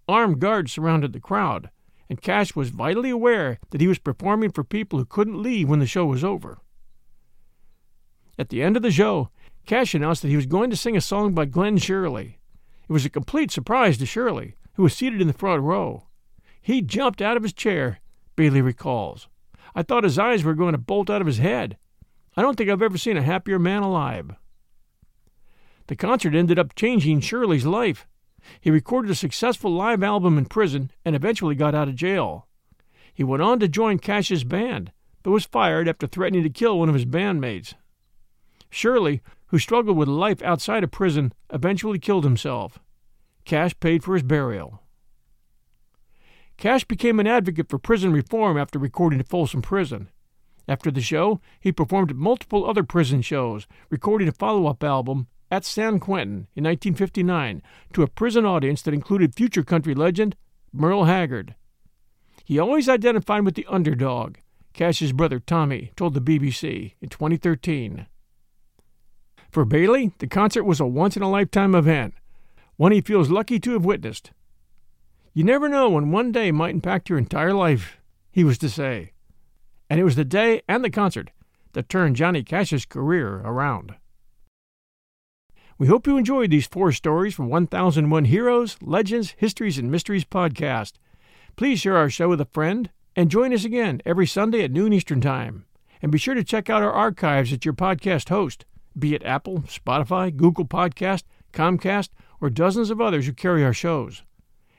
Armed 0.08 0.40
guards 0.40 0.72
surrounded 0.72 1.14
the 1.14 1.20
crowd, 1.20 1.72
and 2.12 2.22
Cash 2.22 2.56
was 2.56 2.70
vitally 2.70 3.10
aware 3.10 3.58
that 3.72 3.82
he 3.82 3.88
was 3.88 3.98
performing 3.98 4.52
for 4.52 4.64
people 4.64 5.00
who 5.00 5.06
couldn't 5.06 5.42
leave 5.42 5.68
when 5.68 5.80
the 5.80 5.88
show 5.88 6.06
was 6.06 6.24
over. 6.24 6.60
At 8.38 8.50
the 8.50 8.62
end 8.62 8.76
of 8.76 8.84
the 8.84 8.91
show, 8.91 9.30
Cash 9.65 9.94
announced 9.94 10.22
that 10.22 10.30
he 10.30 10.36
was 10.36 10.46
going 10.46 10.70
to 10.70 10.76
sing 10.76 10.98
a 10.98 11.02
song 11.02 11.34
by 11.34 11.46
Glen 11.46 11.78
Sherley. 11.78 12.38
It 12.88 12.94
was 12.94 13.06
a 13.06 13.10
complete 13.10 13.52
surprise 13.52 13.98
to 13.98 14.06
Sherley, 14.06 14.54
who 14.74 14.84
was 14.84 14.94
seated 14.94 15.22
in 15.22 15.28
the 15.28 15.34
front 15.34 15.62
row. 15.62 16.08
He 16.62 16.82
jumped 16.82 17.22
out 17.22 17.38
of 17.38 17.44
his 17.44 17.54
chair, 17.54 18.00
Bailey 18.36 18.62
recalls. 18.62 19.28
I 19.76 19.84
thought 19.84 20.04
his 20.04 20.20
eyes 20.20 20.44
were 20.44 20.54
going 20.54 20.74
to 20.74 20.78
bolt 20.78 21.10
out 21.10 21.22
of 21.22 21.28
his 21.28 21.38
head. 21.38 21.78
I 22.36 22.41
don't 22.41 22.58
think 22.58 22.70
I've 22.70 22.82
ever 22.82 22.98
seen 22.98 23.17
a 23.17 23.22
happier 23.22 23.60
man 23.60 23.84
alive. 23.84 24.32
The 25.88 25.96
concert 25.96 26.36
ended 26.36 26.58
up 26.58 26.76
changing 26.76 27.22
Sherley's 27.22 27.65
life. 27.65 28.08
He 28.60 28.72
recorded 28.72 29.12
a 29.12 29.15
successful 29.15 29.72
live 29.72 30.02
album 30.04 30.38
in 30.38 30.46
prison 30.46 30.91
and 31.06 31.15
eventually 31.15 31.56
got 31.56 31.76
out 31.76 31.88
of 31.88 31.96
jail. 31.96 32.48
He 33.13 33.24
went 33.24 33.44
on 33.44 33.60
to 33.60 33.67
join 33.67 34.00
Cash's 34.00 34.44
band, 34.44 34.91
but 35.24 35.32
was 35.32 35.46
fired 35.46 35.88
after 35.88 36.08
threatening 36.08 36.44
to 36.44 36.50
kill 36.50 36.80
one 36.80 36.89
of 36.89 36.96
his 36.96 37.06
bandmates. 37.06 37.74
Sherley, 38.72 39.22
who 39.48 39.60
struggled 39.60 39.98
with 39.98 40.08
life 40.08 40.42
outside 40.42 40.84
of 40.84 40.92
prison, 40.92 41.34
eventually 41.52 42.00
killed 42.00 42.24
himself. 42.24 42.80
Cash 43.46 43.80
paid 43.80 44.04
for 44.04 44.14
his 44.14 44.24
burial. 44.24 44.82
Cash 46.58 46.86
became 46.86 47.20
an 47.20 47.28
advocate 47.28 47.70
for 47.70 47.78
prison 47.78 48.14
reform 48.14 48.58
after 48.58 48.80
recording 48.80 49.20
at 49.20 49.28
Folsom 49.28 49.62
Prison. 49.62 50.10
After 50.68 50.92
the 50.92 51.02
show, 51.02 51.42
he 51.60 51.72
performed 51.72 52.12
at 52.12 52.18
multiple 52.18 52.70
other 52.70 52.84
prison 52.84 53.22
shows, 53.22 53.68
recording 53.90 54.28
a 54.28 54.32
follow 54.32 54.68
up 54.68 54.84
album 54.84 55.28
at 55.50 55.66
San 55.66 56.00
Quentin 56.00 56.48
in 56.56 56.64
1959 56.64 57.62
to 57.94 58.04
a 58.04 58.08
prison 58.08 58.46
audience 58.46 58.82
that 58.84 58.94
included 58.94 59.36
future 59.36 59.64
country 59.64 59.94
legend 59.94 60.36
Merle 60.72 61.06
Haggard. 61.06 61.56
He 62.46 62.60
always 62.60 62.88
identified 62.88 63.44
with 63.44 63.56
the 63.56 63.66
underdog, 63.70 64.38
Cash's 64.74 65.12
brother 65.12 65.40
Tommy 65.40 65.92
told 65.96 66.14
the 66.14 66.22
BBC 66.22 66.94
in 67.02 67.10
2013. 67.10 68.08
For 69.52 69.66
Bailey, 69.66 70.14
the 70.20 70.28
concert 70.28 70.64
was 70.64 70.80
a 70.80 70.86
once 70.86 71.18
in 71.18 71.22
a 71.22 71.30
lifetime 71.30 71.76
event, 71.76 72.14
one 72.78 72.94
he 72.94 73.02
feels 73.02 73.30
lucky 73.30 73.60
to 73.60 73.74
have 73.74 73.84
witnessed. 73.84 74.32
You 75.34 75.44
never 75.44 75.68
know 75.68 75.90
when 75.90 76.12
one 76.12 76.32
day 76.32 76.52
might 76.52 76.74
impact 76.74 77.10
your 77.10 77.18
entire 77.18 77.54
life, 77.54 77.98
he 78.32 78.46
was 78.46 78.58
to 78.60 78.70
say. 78.70 79.12
And 79.90 80.00
it 80.00 80.06
was 80.06 80.16
the 80.16 80.24
day 80.24 80.62
and 80.70 80.86
the 80.86 80.90
concert 80.90 81.32
that 81.74 81.90
turned 81.90 82.16
Johnny 82.16 82.44
Cash's 82.44 82.86
career 82.86 83.42
around. 83.44 83.96
We 85.78 85.88
hope 85.88 86.08
you 86.08 86.16
enjoyed 86.16 86.50
these 86.50 86.68
four 86.68 86.94
stories 86.94 87.36
from 87.36 87.50
1001 87.50 88.26
Heroes, 88.26 88.78
Legends, 88.82 89.36
Histories, 89.38 89.78
and 89.78 89.92
Mysteries 89.92 90.24
podcast. 90.24 90.94
Please 91.58 91.82
share 91.82 91.98
our 91.98 92.10
show 92.10 92.30
with 92.30 92.40
a 92.40 92.46
friend 92.46 92.90
and 93.18 93.30
join 93.30 93.54
us 93.54 93.66
again 93.66 94.02
every 94.06 94.28
Sunday 94.28 94.64
at 94.64 94.72
noon 94.72 94.94
Eastern 94.94 95.20
Time. 95.20 95.66
And 96.02 96.10
be 96.10 96.18
sure 96.18 96.36
to 96.36 96.44
check 96.44 96.70
out 96.70 96.84
our 96.84 96.94
archives 96.94 97.52
at 97.52 97.66
your 97.66 97.74
podcast 97.74 98.30
host, 98.30 98.66
be 98.97 99.15
it 99.15 99.23
Apple, 99.23 99.60
Spotify, 99.62 100.36
Google 100.36 100.65
Podcast, 100.65 101.23
Comcast, 101.54 102.10
or 102.39 102.49
dozens 102.49 102.89
of 102.89 102.99
others 102.99 103.25
who 103.25 103.34
carry 103.34 103.63
our 103.63 103.73
shows. 103.73 104.23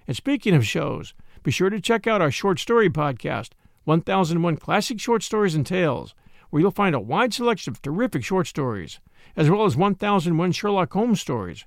And 0.06 0.16
speaking 0.16 0.54
of 0.54 0.66
shows, 0.66 1.14
be 1.42 1.50
sure 1.50 1.70
to 1.70 1.80
check 1.80 2.06
out 2.06 2.20
our 2.20 2.30
short 2.30 2.58
story 2.58 2.90
podcast, 2.90 3.50
1001 3.84 4.56
Classic 4.56 5.00
Short 5.00 5.22
Stories 5.22 5.54
and 5.54 5.66
Tales, 5.66 6.14
where 6.50 6.60
you'll 6.60 6.70
find 6.70 6.94
a 6.94 7.00
wide 7.00 7.32
selection 7.32 7.72
of 7.72 7.80
terrific 7.80 8.24
short 8.24 8.46
stories, 8.46 9.00
as 9.36 9.48
well 9.48 9.64
as 9.64 9.76
1001 9.76 10.52
Sherlock 10.52 10.92
Holmes 10.92 11.20
stories, 11.20 11.64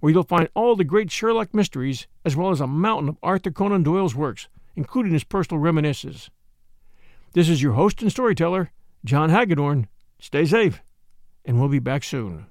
where 0.00 0.12
you'll 0.12 0.24
find 0.24 0.48
all 0.54 0.76
the 0.76 0.84
great 0.84 1.10
Sherlock 1.10 1.54
mysteries, 1.54 2.06
as 2.24 2.36
well 2.36 2.50
as 2.50 2.60
a 2.60 2.66
mountain 2.66 3.08
of 3.08 3.18
Arthur 3.22 3.50
Conan 3.50 3.82
Doyle's 3.82 4.14
works, 4.14 4.48
including 4.76 5.12
his 5.12 5.24
personal 5.24 5.62
reminiscences. 5.62 6.30
This 7.32 7.48
is 7.48 7.62
your 7.62 7.72
host 7.72 8.02
and 8.02 8.10
storyteller, 8.10 8.70
John 9.04 9.30
Hagedorn. 9.30 9.88
Stay 10.18 10.44
safe, 10.44 10.82
and 11.44 11.58
we'll 11.58 11.68
be 11.68 11.78
back 11.78 12.04
soon. 12.04 12.46